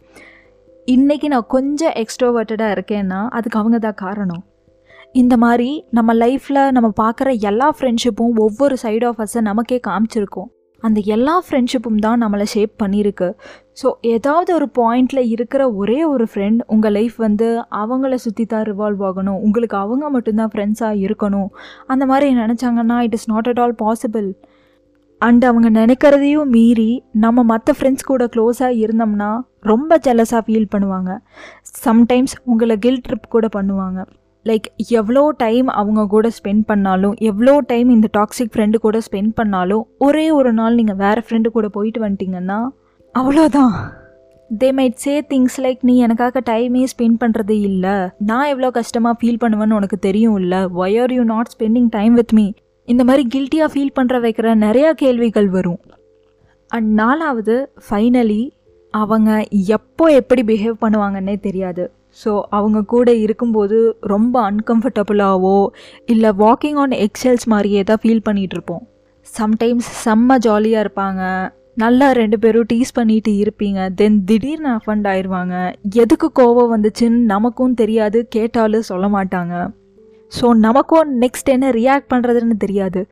இன்றைக்கி 0.88 1.26
நான் 1.28 1.50
கொஞ்சம் 1.56 1.94
எக்ஸ்ட்ரோவர்ட்டடாக 2.02 2.74
இருக்கேன்னா 2.76 3.20
அதுக்கு 3.28 3.58
அவங்க 3.58 3.78
தான் 3.78 4.00
காரணம். 4.04 4.42
இந்த 5.12 5.34
மாதிரி 5.36 5.70
நம்ம 5.90 6.14
லைஃப்பில் 6.14 6.62
நம்ம 6.70 6.88
பார்க்குற 7.02 7.28
எல்லா 7.50 7.68
ஃப்ரெண்ட்ஷிப்பும் 7.78 8.34
ஒவ்வொரு 8.36 8.76
சைட் 8.76 9.04
ஆஃப் 9.04 9.20
அஸை 9.20 9.40
நமக்கே 9.40 9.80
காமிச்சிருக்கோம். 9.86 10.50
அந்த 10.86 10.98
எல்லா 11.14 11.34
ஃப்ரெண்ட்ஷிப்பும் 11.46 12.00
தான் 12.06 12.20
நம்மளை 12.22 12.46
ஷேப் 12.54 12.74
பண்ணியிருக்கு. 12.82 13.28
ஸோ 13.80 13.88
ஏதாவது 14.14 14.50
ஒரு 14.58 14.66
பாயிண்டில் 14.78 15.22
இருக்கிற 15.34 15.62
ஒரே 15.80 15.98
ஒரு 16.12 16.26
ஃப்ரெண்ட் 16.32 16.60
உங்கள் 16.74 16.94
லைஃப் 16.98 17.16
வந்து 17.26 17.48
அவங்கள 17.82 18.14
சுற்றி 18.24 18.46
தான் 18.52 18.66
ரிவால்வ் 18.70 19.02
ஆகணும். 19.08 19.40
உங்களுக்கு 19.46 19.76
அவங்க 19.84 20.10
மட்டும்தான் 20.16 20.52
ஃப்ரெண்ட்ஸாக 20.54 21.02
இருக்கணும். 21.06 21.50
அந்த 21.94 22.06
மாதிரி 22.12 22.28
நினச்சாங்கன்னா 22.42 22.98
it 23.08 23.18
is 23.18 23.28
not 23.32 23.50
at 23.52 23.62
all 23.64 23.76
possible 23.84 24.30
and 25.28 25.44
அவங்க 25.48 25.68
நினைக்கிறதையும் 25.80 26.52
மீறி 26.56 26.90
நம்ம 27.24 27.42
மற்ற 27.50 27.72
ஃப்ரெண்ட்ஸ் 27.78 28.06
கூட 28.10 28.24
க்ளோஸாக 28.34 28.78
இருந்தோம்னா 28.84 29.30
ரொம்ப 29.70 29.98
ஜெலஸாக 30.06 30.42
ஃபீல் 30.46 30.70
பண்ணுவாங்க. 30.74 31.10
சம்டைம்ஸ் 31.86 32.34
உங்களை 32.50 32.76
கில் 32.84 33.02
ட்ரிப் 33.08 33.34
கூட 33.34 33.48
பண்ணுவாங்க. 33.58 34.00
லைக் 34.48 34.66
எவ்வளோ 34.98 35.22
டைம் 35.42 35.66
அவங்க 35.80 36.02
கூட 36.12 36.26
ஸ்பெண்ட் 36.36 36.64
பண்ணாலும் 36.70 37.14
எவ்வளோ 37.30 37.54
டைம் 37.70 37.88
இந்த 37.94 38.08
டாக்ஸிக் 38.18 38.52
ஃப்ரெண்டு 38.54 38.76
கூட 38.84 38.98
ஸ்பெண்ட் 39.06 39.32
பண்ணாலும் 39.38 39.82
ஒரே 40.06 40.26
ஒரு 40.36 40.52
நாள் 40.58 40.78
நீங்கள் 40.80 41.00
வேறு 41.04 41.22
ஃப்ரெண்டு 41.26 41.48
கூட 41.56 41.68
போயிட்டு 41.76 42.00
வந்துட்டீங்கன்னா 42.04 42.58
அவ்வளோதான். 43.14 43.74
They 44.60 44.68
might 44.78 44.96
say 45.04 45.14
things 45.32 45.58
like 45.64 45.82
நீ 45.88 45.94
எனக்காக 46.06 46.40
டைமே 46.50 46.84
ஸ்பெண்ட் 46.92 47.18
பண்ணுறது 47.22 47.56
இல்லை. 47.68 47.96
நான் 48.30 48.48
எவ்வளோ 48.52 48.70
கஷ்டமாக 48.78 49.18
ஃபீல் 49.20 49.40
பண்ணுவேன்னு 49.42 49.78
உனக்கு 49.80 49.98
தெரியும் 50.08 50.38
இல்லை. 50.42 50.60
Why 50.80 50.98
are 51.02 51.12
you 51.18 51.24
not 51.34 51.52
spending 51.54 51.90
time 51.98 52.14
with 52.20 52.34
me 52.38 52.46
இந்த 52.88 53.02
மாதிரி 53.08 53.24
கில்ட்டியாக 53.34 53.70
ஃபீல் 53.74 53.96
பண்ணுற 53.98 54.18
வைக்கிற 54.26 54.54
நிறையா 54.66 54.90
கேள்விகள் 55.02 55.48
வரும். 55.56 55.80
அண்ட் 56.70 56.90
நாலாவது 57.02 57.56
ஃபைனலி 57.86 58.42
அவங்க 58.94 59.30
எப்போ 59.76 60.04
எப்படி 60.20 60.42
பிஹேவ் 60.50 60.76
பண்ணுவாங்கன்னே 60.84 61.34
தெரியாது. 61.46 61.84
ஸோ 62.18 62.30
அவங்க 62.58 62.78
கூட 62.92 63.08
இருக்கும்போது 63.24 63.78
ரொம்ப 64.12 64.34
அன்கம்ஃபர்டபுளாகவோ 64.50 65.58
இல்லை 66.14 66.30
வாக்கிங் 66.44 66.78
ஆன் 66.84 66.96
எக்ஸல்ஸ் 67.06 67.46
மாதிரியே 67.52 67.82
தான் 67.90 68.00
ஃபீல் 68.02 68.26
பண்ணிகிட்ருப்போம் 68.28 68.84
சம்டைம்ஸ் 69.26 69.88
செம்ம 70.04 70.38
ஜாலியாக 70.46 70.84
இருப்பாங்க. 70.84 71.22
நல்லா 71.82 72.06
ரெண்டு 72.18 72.36
பேரும் 72.42 72.66
டீஸ் 72.70 72.96
பண்ணிட்டு 72.96 73.32
இருப்பீங்க. 73.42 73.80
தென் 73.98 74.16
திடீர்னு 74.28 74.70
அஃபண்ட் 74.78 75.06
ஆயிடுவாங்க 75.10 75.54
எதுக்கு 76.02 76.28
கோவம் 76.38 76.72
வந்துச்சுன்னு 76.74 77.20
நமக்கும் 77.34 77.76
தெரியாது 77.80 78.18
கேட்டாலும் 78.36 78.88
சொல்ல 78.90 79.06
மாட்டாங்க. 79.16 79.54
ஸோ 80.32 80.48
நமக்கும் 80.66 81.12
நெக்ஸ்ட் 81.22 81.52
என்ன 81.54 81.70
ரியாக்ட் 81.78 82.10
பண்ணுறதுன்னு 82.12 82.56
தெரியாது. 82.64 83.02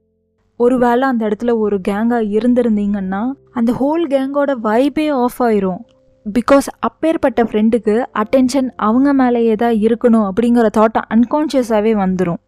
ஒருவேளை 0.61 1.05
அந்த 1.13 1.23
இடத்துல 1.29 1.53
ஒரு 1.65 1.77
கேங்காக 1.89 2.31
இருந்திருந்தீங்கன்னா 2.37 3.23
அந்த 3.59 3.71
ஹோல் 3.81 4.05
கேங்கோட 4.15 4.53
வைபே 4.67 5.07
ஆஃப் 5.23 5.41
ஆயிரும். 5.47 5.83
பிகாஸ் 6.27 6.67
அப்பேற்பட்ட 6.81 7.41
ஃப்ரெண்டுக்கு 7.45 7.95
அட்டென்ஷன் 8.23 8.69
அவங்க 8.87 9.13
மேலேயே 9.13 9.55
தான் 9.57 9.77
இருக்கணும் 9.87 10.27
அப்படிங்கிற 10.31 10.67
தாட்டை 10.79 11.01
அன்கான்ஷியஸாகவே 11.15 11.93
வந்துடும் 12.03 12.41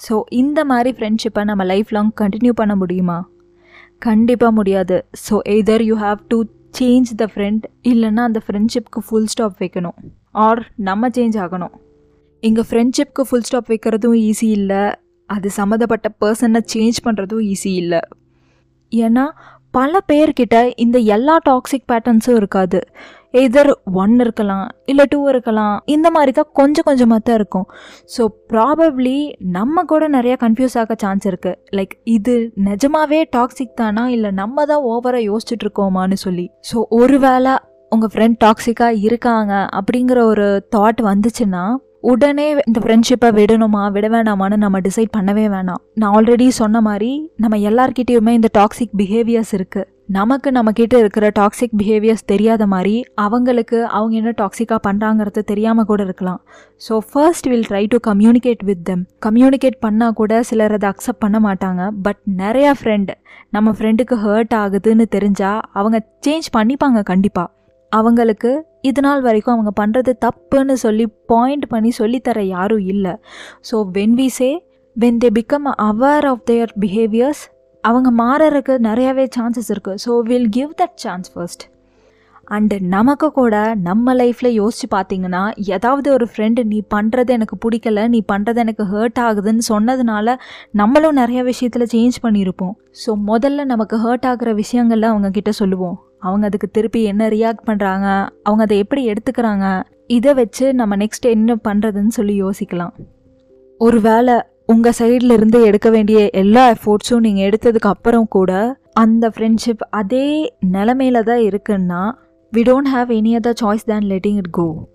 ஸோ 0.00 0.14
இந்த 0.40 0.58
மாதிரி 0.64 0.90
ஃப்ரெண்ட்ஷிப்பை 0.96 1.42
நம்ம 1.44 1.62
லைஃப் 1.64 1.90
லாங் 1.96 2.12
கண்டினியூ 2.20 2.52
பண்ண 2.60 2.74
முடியுமா? 2.76 3.18
கண்டிப்பாக 3.98 4.52
முடியாது. 4.52 4.96
So 5.24 5.34
either 5.56 5.84
you 5.90 5.94
have 6.04 6.20
to 6.32 6.38
change 6.78 7.10
the 7.20 7.26
friend 7.32 7.64
இல்லைன்னா 7.82 8.22
அந்த 8.28 8.40
ஃப்ரெண்ட்ஷிப்க்கு 8.46 9.00
ஃபுல் 9.06 9.28
ஸ்டாப் 9.32 9.56
வைக்கணும். 9.62 9.96
ஆர் 10.46 10.62
நம்ம 10.88 11.08
சேஞ்ச் 11.16 11.38
ஆகணும். 11.44 11.74
இங்கே 12.42 12.64
ஃப்ரெண்ட்ஷிப்க்கு 12.70 13.22
ஃபுல் 13.28 13.46
ஸ்டாப் 13.48 13.70
வைக்கிறதும் 13.72 14.16
ஈஸி 14.28 14.48
இல்லை. 14.58 14.82
அது 15.30 15.48
சம்மந்தப்பட்ட 15.50 16.08
பர்சனை 16.22 16.60
சேஞ்ச் 16.74 16.98
பண்ணுறதும் 17.06 17.42
ஈஸி 17.52 17.72
இல்லை. 17.82 18.00
ஏன்னா 18.92 19.24
பல 19.74 20.00
பேர்கிட்ட 20.10 20.56
இந்த 20.84 20.98
எல்லா 21.14 21.34
டாக்ஸிக் 21.48 21.88
பேட்டர்ன்ஸும் 21.90 22.38
இருக்காது. 22.40 22.78
எதர் 23.42 23.70
ஒன் 24.02 24.14
இருக்கலாம் 24.24 24.66
இல்லை 24.90 25.04
டூ 25.12 25.18
இருக்கலாம் 25.32 25.74
இந்த 25.94 26.08
மாதிரி 26.14 26.32
தான் 26.38 26.50
கொஞ்சம் 26.58 26.86
கொஞ்சமாக 26.88 27.20
தான் 27.26 27.38
இருக்கும். 27.40 27.66
ஸோ 28.14 28.22
ப்ராபப்ளி 28.52 29.16
நம்ம 29.56 29.84
கூட 29.92 30.04
நிறையா 30.16 30.36
கன்ஃபியூஸ் 30.44 30.76
ஆக 30.82 30.96
சான்ஸ் 31.02 31.26
இருக்குது 31.30 31.58
லைக் 31.78 31.92
இது 32.16 32.36
நிஜமாவே 32.68 33.20
டாக்ஸிக் 33.36 33.78
தானா 33.82 34.04
இல்லை 34.16 34.30
நம்ம 34.42 34.66
தான் 34.72 34.86
ஓவராக 34.92 35.28
யோசிச்சுட்டு 35.30 35.66
இருக்கோமான்னு 35.66 36.18
சொல்லி. 36.26 36.46
ஸோ 36.70 36.86
ஒருவேளை 37.00 37.54
உங்கள் 37.92 38.12
ஃப்ரெண்ட் 38.14 38.40
டாக்ஸிக்காக 38.44 39.02
இருக்காங்க 39.08 39.52
அப்படிங்கிற 39.80 40.18
ஒரு 40.32 40.48
தாட் 40.76 41.02
வந்துச்சுன்னா 41.10 41.64
உடனே 42.04 42.44
இந்த 42.68 42.78
ஃப்ரெண்ட்ஷிப்பை 42.82 43.28
விடணுமா 43.36 43.80
விட 43.94 44.06
வேணாமான்னு 44.12 44.56
நம்ம 44.64 44.80
டிசைட் 44.86 45.14
பண்ணவே 45.16 45.44
வேணாம். 45.54 45.80
நான் 46.00 46.12
ஆல்ரெடி 46.16 46.46
சொன்ன 46.58 46.80
மாதிரி 46.88 47.12
நம்ம 47.42 47.56
எல்லார்கிட்டேயுமே 47.70 48.32
இந்த 48.38 48.48
டாக்ஸிக் 48.58 48.94
பிஹேவியர்ஸ் 49.00 49.52
இருக்குது 49.58 49.88
நமக்கு 50.16 50.48
நம்மக்கிட்ட 50.56 50.94
இருக்கிற 51.02 51.26
டாக்ஸிக் 51.38 51.74
பிஹேவியர்ஸ் 51.80 52.24
தெரியாத 52.32 52.62
மாதிரி 52.74 52.94
அவங்களுக்கு 53.24 53.78
அவங்க 53.96 54.14
என்ன 54.20 54.32
டாக்ஸிக்காக 54.42 54.80
பண்ணுறாங்கிறது 54.86 55.42
தெரியாமல் 55.50 55.88
கூட 55.90 56.00
இருக்கலாம். 56.08 56.40
So 56.86 56.94
first 57.10 57.48
will 57.52 57.66
try 57.70 57.84
to 57.94 58.00
communicate 58.08 58.64
with 58.70 58.84
them 58.88 59.04
communicate 59.26 59.78
பண்ணால் 59.86 60.16
கூட 60.20 60.40
சிலர் 60.50 60.76
அதை 60.78 60.88
அக்செப்ட் 60.92 61.22
பண்ண 61.26 61.40
மாட்டாங்க. 61.48 61.90
பட் 62.06 62.22
நிறையா 62.42 62.72
ஃப்ரெண்டு 62.80 63.14
நம்ம 63.56 63.74
ஃப்ரெண்டுக்கு 63.78 64.18
ஹர்ட் 64.24 64.56
ஆகுதுன்னு 64.62 65.06
தெரிஞ்சால் 65.16 65.60
அவங்க 65.80 66.00
சேஞ்ச் 66.26 66.48
பண்ணிப்பாங்க 66.58 67.02
கண்டிப்பாக 67.12 67.48
அவங்களுக்கு 67.92 68.50
இது 68.82 69.00
நாள் 69.00 69.22
வரைக்கும் 69.26 69.54
அவங்க 69.54 69.72
பண்ணுறது 69.80 70.12
தப்புன்னு 70.24 70.76
சொல்லி 70.82 71.06
பாயிண்ட் 71.32 71.66
பண்ணி 71.72 71.92
சொல்லித்தர 72.00 72.40
யாரும் 72.56 72.84
இல்லை. 72.92 73.14
So 73.70 73.76
when 73.96 74.16
we 74.20 74.28
say 74.38 74.50
when 74.96 75.18
they 75.24 75.30
become 75.38 75.66
aware 75.88 76.26
of 76.32 76.44
their 76.50 76.72
behaviours 76.84 77.42
அவங்க 77.84 78.08
மாறறதுக்கு 78.22 78.74
நிறையாவே 78.86 79.26
சான்சஸ் 79.36 79.72
இருக்குது 79.74 80.00
so 80.04 80.12
will 80.30 80.48
give 80.56 80.70
that 80.80 80.96
chance 81.04 81.30
first 81.34 81.64
and 82.56 82.76
நமக்கு 82.94 83.28
கூட 83.38 83.54
நம்ம 83.88 84.14
லைஃப்பில் 84.14 84.50
யோசித்து 84.52 84.86
பார்த்தீங்கன்னா 84.96 85.42
ஏதாவது 85.76 86.08
ஒரு 86.16 86.26
ஃப்ரெண்டு 86.32 86.60
நீ 86.64 86.78
பண்ணுறது 86.94 87.30
எனக்கு 87.36 87.56
பிடிக்கல 87.64 88.06
நீ 88.08 88.20
பண்ணுறது 88.32 88.62
எனக்கு 88.64 88.84
ஹர்ட் 88.92 89.20
ஆகுதுன்னு 89.26 89.64
சொன்னதுனால 89.68 90.36
நம்மளும் 90.72 91.18
நிறைய 91.22 91.42
விஷயத்தில் 91.42 91.90
சேஞ்ச் 91.94 92.18
பண்ணியிருப்போம் 92.26 92.74
ஸோ 93.04 93.12
முதல்ல 93.30 93.64
நமக்கு 93.64 93.98
ஹர்ட் 94.04 94.28
ஆகிற 94.32 94.52
விஷயங்களில் 94.62 95.10
அவங்கக்கிட்ட 95.12 95.52
சொல்லுவோம். 95.62 95.98
அவங்க 96.20 96.46
அதுக்கு 96.46 96.68
திருப்பி 96.70 97.02
என்ன 97.02 97.28
ரியாக்ட் 97.28 97.66
பண்ணுறாங்க 97.66 98.06
அவங்க 98.42 98.62
அதை 98.62 98.78
எப்படி 98.78 99.12
எடுத்துக்கிறாங்க? 99.12 99.82
இதை 100.06 100.34
வச்சு 100.34 100.74
நம்ம 100.74 100.96
நெக்ஸ்ட் 100.96 101.26
என்ன 101.30 101.56
பண்ணுறதுன்னு 101.68 102.08
சொல்லி 102.08 102.42
யோசிக்கலாம். 102.42 102.94
ஒரு 103.80 104.00
வேளை 104.00 104.36
உங்கள் 104.66 104.96
சைடில் 104.98 105.30
இருந்து 105.30 105.58
எடுக்க 105.64 105.90
வேண்டிய 105.90 106.30
எல்லா 106.30 106.62
எஃபோர்ட்ஸும் 106.70 107.20
நீங்கள் 107.20 107.46
எடுத்ததுக்கு 107.48 107.88
அப்புறம் 107.88 108.28
கூட 108.28 108.78
அந்த 108.92 109.28
ஃப்ரெண்ட்ஷிப் 109.28 109.84
அதே 109.90 110.52
நிலமையில 110.72 111.22
தான் 111.22 111.42
இருக்குன்னா 111.48 112.00
we 112.52 112.62
don't 112.62 112.90
have 112.94 113.10
any 113.10 113.32
other 113.38 113.58
choice 113.62 113.84
than 113.84 114.06
letting 114.12 114.36
it 114.36 114.50
go 114.50 114.88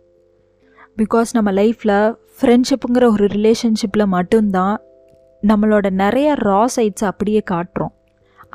because 0.98 1.30
நம்ம 1.34 1.52
லைஃப்பில் 1.52 2.16
ஃப்ரெண்ட்ஷிப்புங்கிற 2.42 3.06
ஒரு 3.14 3.26
ரிலேஷன்ஷிப்பில் 3.26 4.06
மட்டும்தான் 4.08 4.76
நம்மளோட 5.44 5.90
நிறைய 5.90 6.34
ரா 6.34 6.66
சைட்ஸ் 6.76 7.06
அப்படியே 7.06 7.42
காட்டுறோம். 7.52 7.94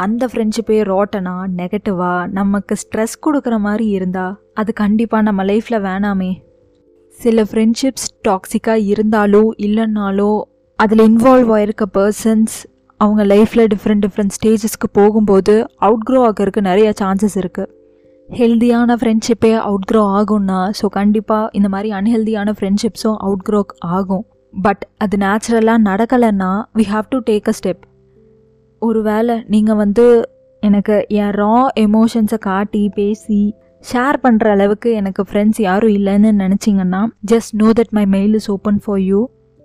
அந்த 0.05 0.29
ஃப்ரெண்ட்ஷிப்பே 0.31 0.79
ரோட்டனா 0.91 1.35
நெகட்டிவா 1.57 2.11
நமக்கு 2.29 2.75
ஸ்ட்ரெஸ் 2.83 3.15
கொடுக்குற 3.27 3.59
மாதிரி 3.59 3.87
இருந்தால் 3.89 4.35
அது 4.55 4.73
கண்டிப்பாக 4.73 5.23
நம்ம 5.23 5.45
லைஃப்பில் 5.45 5.85
வேணாமே. 5.87 6.31
சில 7.21 7.43
ஃப்ரெண்ட்ஷிப்ஸ் 7.43 8.07
டாக்ஸிக்காக 8.29 8.85
இருந்தாலோ 8.93 9.43
இல்லைன்னாலோ 9.67 10.31
அதில் 10.79 11.05
இன்வால்வ் 11.09 11.51
ஆகிருக்க 11.57 11.87
பர்சன்ஸ் 11.99 12.55
அவங்க 13.01 13.25
லைஃப்பில் 13.25 13.67
டிஃப்ரெண்ட் 13.75 14.05
டிஃப்ரெண்ட் 14.07 14.37
ஸ்டேஜஸ்க்கு 14.37 14.89
போகும்போது 14.93 15.55
அவுட் 15.87 16.07
க்ரோ 16.09 16.21
ஆகிறதுக்கு 16.29 16.63
நிறையா 16.71 16.93
சான்சஸ் 17.03 17.37
இருக்குது 17.43 17.71
ஹெல்தியான 18.29 18.97
ஃப்ரெண்ட்ஷிப்பே 19.01 19.53
அவுட் 19.69 19.87
க்ரோ 19.91 20.01
ஆகும்னா 20.19 20.61
ஸோ 20.81 20.87
கண்டிப்பாக 20.99 21.51
இந்த 21.53 21.69
மாதிரி 21.69 21.91
அன்ஹெல்தியான 21.93 22.53
ஃப்ரெண்ட்ஷிப்ஸும் 22.59 23.19
அவுட் 23.27 23.45
க்ரோ 23.49 23.61
ஆகும். 23.97 24.25
பட் 24.55 24.83
அது 24.99 25.17
நேச்சுரலாக 25.17 25.87
நடக்கலைன்னா 25.91 26.51
we 26.79 26.85
have 26.95 27.07
to 27.15 27.21
take 27.31 27.49
a 27.49 27.57
step 27.59 27.83
ஒரு 28.83 29.01
வேளை 29.03 29.37
நீங்கள் 29.49 29.77
வந்து 29.77 30.05
எனக்கு 30.63 30.97
என் 31.17 31.33
ரா 31.35 31.55
எமோஷன்ஸை 31.79 32.39
காட்டி 32.41 32.83
பேசி 32.97 33.41
ஷேர் 33.85 34.17
பண்ணுற 34.25 34.47
அளவுக்கு 34.51 34.91
எனக்கு 34.95 35.23
ஃப்ரெண்ட்ஸ் 35.23 35.61
யாரும் 35.61 35.97
இல்லைன்னு 35.99 36.31
நினச்சிங்கன்னா 36.41 37.03
just 37.33 37.53
know 37.55 37.69
that 37.73 37.93
my 37.93 38.05
mail 38.09 38.35
is 38.35 38.51
open 38.51 38.81
for 38.85 39.03
you 39.03 39.21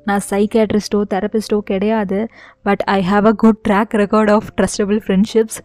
நான் 0.05 0.23
சைக்கேட்ரிஸ்டோ 0.29 0.99
தெரபிஸ்டோ 1.13 1.59
கிடையாது 1.69 2.19
but 2.65 2.81
I 2.89 2.99
have 3.03 3.27
a 3.27 3.35
good 3.43 3.59
track 3.67 3.93
record 3.95 4.31
of 4.31 4.49
trustable 4.57 4.99
friendships 5.05 5.59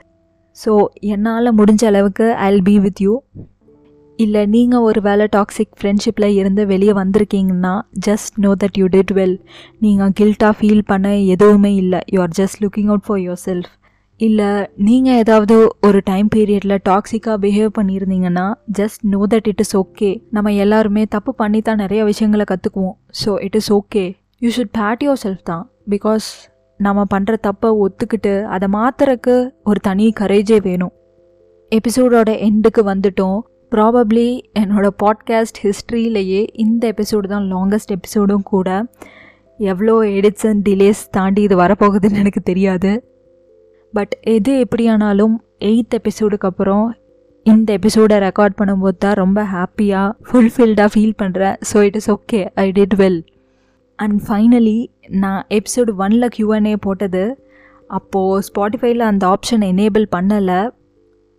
so 0.57 0.73
என்னால் 1.09 1.57
முடிஞ்ச 1.59 1.85
அளவுக்கு 1.85 2.29
I 2.39 2.49
will 2.51 2.65
be 2.65 2.77
with 2.79 3.01
you 3.01 3.15
இல்லை 4.25 4.43
நீங்கள் 4.55 4.85
ஒரு 4.89 5.01
வேளை 5.07 5.25
டாக்ஸிக் 5.35 5.75
ஃப்ரெண்ட்ஷிப்பில் 5.79 6.29
இருந்து 6.39 6.63
வெளியே 6.71 6.95
வந்திருக்கீங்கன்னா 7.01 7.75
just 8.07 8.35
know 8.45 8.51
that 8.63 8.79
you 8.81 8.87
did 8.95 9.13
well 9.19 9.37
நீங்கள் 9.85 10.15
கில்ட்டாக 10.21 10.55
ஃபீல் 10.59 10.83
பண்ண 10.91 11.09
எதுவுமே 11.35 11.73
இல்லை. 11.83 12.01
You 12.15 12.21
are 12.25 12.35
just 12.41 12.59
looking 12.65 12.91
out 12.93 13.07
for 13.09 13.21
yourself 13.49 13.73
இல்லை 14.21 14.49
நீங்கள் 14.87 15.19
ஏதாவது 15.23 15.57
ஒரு 15.89 15.99
டைம் 16.11 16.29
பீரியடில் 16.35 16.77
டாக்ஸிக்காக 16.89 17.37
பிஹேவ் 17.45 17.71
பண்ணியிருந்தீங்கன்னா 17.79 18.47
just 18.79 19.03
know 19.13 19.21
that 19.35 19.49
it 19.53 19.63
is 19.65 19.75
okay 19.83 20.11
நம்ம 20.37 20.53
எல்லாருமே 20.65 21.03
தப்பு 21.17 21.35
பண்ணி 21.43 21.61
தான் 21.69 21.83
நிறைய 21.85 22.01
விஷயங்களை 22.11 22.47
கற்றுக்குவோம் 22.53 22.97
so 23.23 23.33
it 23.47 23.59
is 23.61 23.71
okay 23.79 24.05
you 24.45 24.51
should 24.57 24.73
pat 24.79 25.05
yourself 25.25 25.45
தான். 25.51 25.65
பிகாஸ் 25.95 26.27
நம்ம 26.81 27.05
பண்ணுற 27.13 27.37
தப்பை 27.47 27.71
ஒத்துக்கிட்டு 27.85 28.33
அதை 28.55 28.67
மாத்துறதுக்கு 28.75 29.37
ஒரு 29.71 29.81
தனி 29.87 30.09
கரேஜே 30.21 30.59
வேணும். 30.67 30.93
எபிசோடோட 31.73 32.31
எண்டுக்கு 32.49 32.83
வந்துட்டோம். 32.91 33.39
ப்ராபப்ளி 33.75 34.41
என்னோடய 34.59 34.91
பாட்காஸ்ட் 35.03 35.59
ஹிஸ்ட்ரியிலேயே 35.63 36.47
இந்த 36.53 36.93
எபிசோடு 36.93 37.27
தான் 37.27 37.53
லாங்கஸ்ட் 37.53 37.93
எபிசோடும் 37.97 38.43
கூட 38.43 38.69
எவ்வளோ 39.59 39.95
எடிட்ஸ் 40.03 40.47
அண்ட் 40.47 40.69
டிலேஸ் 40.69 41.03
தாண்டி 41.11 41.43
இது 41.43 41.57
வரப்போகுதுன்னு 41.57 42.21
எனக்கு 42.23 42.43
தெரியாது. 42.43 43.05
பட் 43.95 44.19
எது 44.21 44.53
எப்படியானாலும் 44.59 45.35
எயித் 45.59 45.97
எபிசோடுக்கு 45.99 46.49
அப்புறம் 46.51 46.97
இந்த 47.43 47.73
எபிசோடை 47.73 48.19
ரெக்கார்ட் 48.19 48.59
பண்ணும்போது 48.61 48.99
தான் 48.99 49.15
ரொம்ப 49.15 49.43
ஹாப்பியாக 49.43 50.11
ஃபுல்ஃபில்டாக 50.29 50.89
ஃபீல் 50.95 51.19
பண்ணுறேன் 51.23 51.57
so 51.73 51.83
it 51.83 51.97
is 51.97 52.11
okay 52.11 52.41
I 52.55 52.73
did 52.73 52.97
well 52.97 53.21
and 53.99 54.23
finally 54.29 54.87
நான் 55.09 55.47
எபிசோடு 55.49 55.93
ஒனில் 55.99 56.29
கியூஎன்ஏ 56.39 56.77
போட்டது. 56.81 57.47
அப்போது 57.89 58.43
ஸ்பாட்டிஃபைல 58.49 58.99
அந்த 58.99 59.25
ஆப்ஷன் 59.27 59.65
எனேபிள் 59.73 60.07
பண்ணலை. 60.17 60.69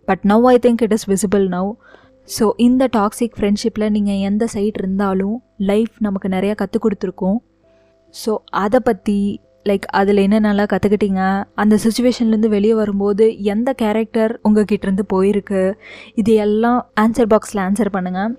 But 0.04 0.20
now 0.28 0.42
I 0.42 0.58
think 0.62 0.82
it 0.82 0.92
is 0.92 1.08
visible 1.10 1.44
now 1.48 1.68
so 2.28 2.44
இந்த 2.66 2.82
டாக்ஸிக் 2.96 3.36
ஃப்ரெண்ட்ஷிப்பில் 3.36 3.92
நீங்கள் 3.94 4.20
எந்த 4.28 4.44
சைட் 4.54 4.76
இருந்தாலும் 4.80 5.36
லைஃப் 5.70 5.94
நமக்கு 6.06 6.28
நிறையா 6.28 6.54
கற்றுக் 6.60 6.84
கொடுத்துருக்கோம். 6.84 7.38
ஸோ 8.14 8.32
அதை 8.64 8.80
பற்றி 8.88 9.18
லைக் 9.68 9.86
அதில் 9.98 10.20
என்னென்னலாம் 10.26 10.70
கற்றுக்கிட்டீங்க 10.72 11.22
அந்த 11.62 11.74
சுச்சுவேஷன்லேருந்து 11.84 12.50
வெளியே 12.54 12.74
வரும்போது 12.74 13.24
எந்த 13.54 13.70
கேரக்டர் 13.82 14.32
உங்ககிட்டேருந்து 14.48 15.04
போயிருக்கு? 15.14 15.62
இது 16.22 16.34
எல்லாம் 16.44 16.78
ஆன்சர் 17.02 17.30
பாக்ஸில் 17.32 17.62
ஆன்சர் 17.66 17.92
பண்ணுங்கள் 17.96 18.32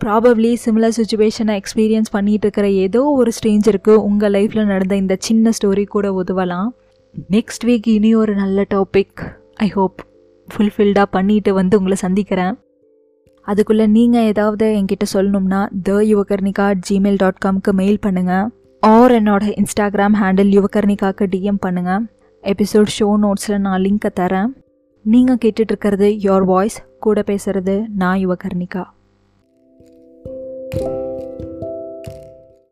ப்ராபப்ளி 0.00 0.50
சிமிலர் 0.64 0.96
சுச்சுவேஷனை 0.98 1.54
எக்ஸ்பீரியன்ஸ் 1.60 2.12
பண்ணிகிட்டு 2.14 2.46
இருக்கிற 2.46 2.66
ஏதோ 2.84 3.00
ஒரு 3.20 3.30
ஸ்ட்ரேஞ்சருக்கு 3.36 3.94
உங்கள் 4.08 4.32
லைஃப்பில் 4.36 4.70
நடந்த 4.72 4.94
இந்த 5.02 5.16
சின்ன 5.26 5.52
ஸ்டோரி 5.58 5.84
கூட 5.94 6.08
உதவலாம். 6.22 6.70
நெக்ஸ்ட் 7.36 7.66
வீக் 7.68 7.88
இனி 7.96 8.10
ஒரு 8.22 8.34
நல்ல 8.42 8.64
டாபிக் 8.74 9.20
ஐ 9.66 9.68
ஹோப் 9.76 9.98
ஃபுல்ஃபில்டாக 10.48 11.08
பண்ணிட்டு 11.16 11.52
வந்து 11.60 11.78
உங்களை 11.80 11.98
சந்திக்கிறேன். 12.06 12.54
அதுக்குள்ளே 13.50 13.86
நீங்கள் 13.96 14.28
ஏதாவது 14.32 14.66
என்கிட்ட 14.78 15.06
சொல்லணும்னா 15.12 15.60
the 15.88 15.96
Yuvakarnika 16.12 16.66
at 16.72 16.84
Gmail 16.90 17.20
dot 17.22 17.42
காம்க்கு 17.44 17.72
mail 17.80 18.00
பண்ணுங்கள் 18.06 18.46
ஆர் 18.82 19.12
என்னோட 19.12 19.44
இன்ஸ்டாகிராம் 19.62 20.16
ஹேண்டில் 20.20 20.52
யுவகர்ணிகாவுக்கு 20.56 21.26
டிஎம் 21.34 21.62
பண்ணுங்கள் 21.66 22.04
எபிசோட் 22.44 22.94
ஷோ 22.98 23.08
நோட்ஸில் 23.24 23.58
நான் 23.58 23.82
லிங்கை 23.82 24.12
தரேன். 24.20 24.50
நீங்கள் 25.04 25.42
கேட்டுட்ருக்கிறது 25.44 26.08
யோர் 26.28 26.46
வாய்ஸ் 26.52 26.80
கூட 26.98 27.24
பேசுகிறது 27.26 27.76
நான் 27.96 28.22
யுவகர்ணிகா. 28.26 28.84
thank 30.72 30.82
you 30.84 30.99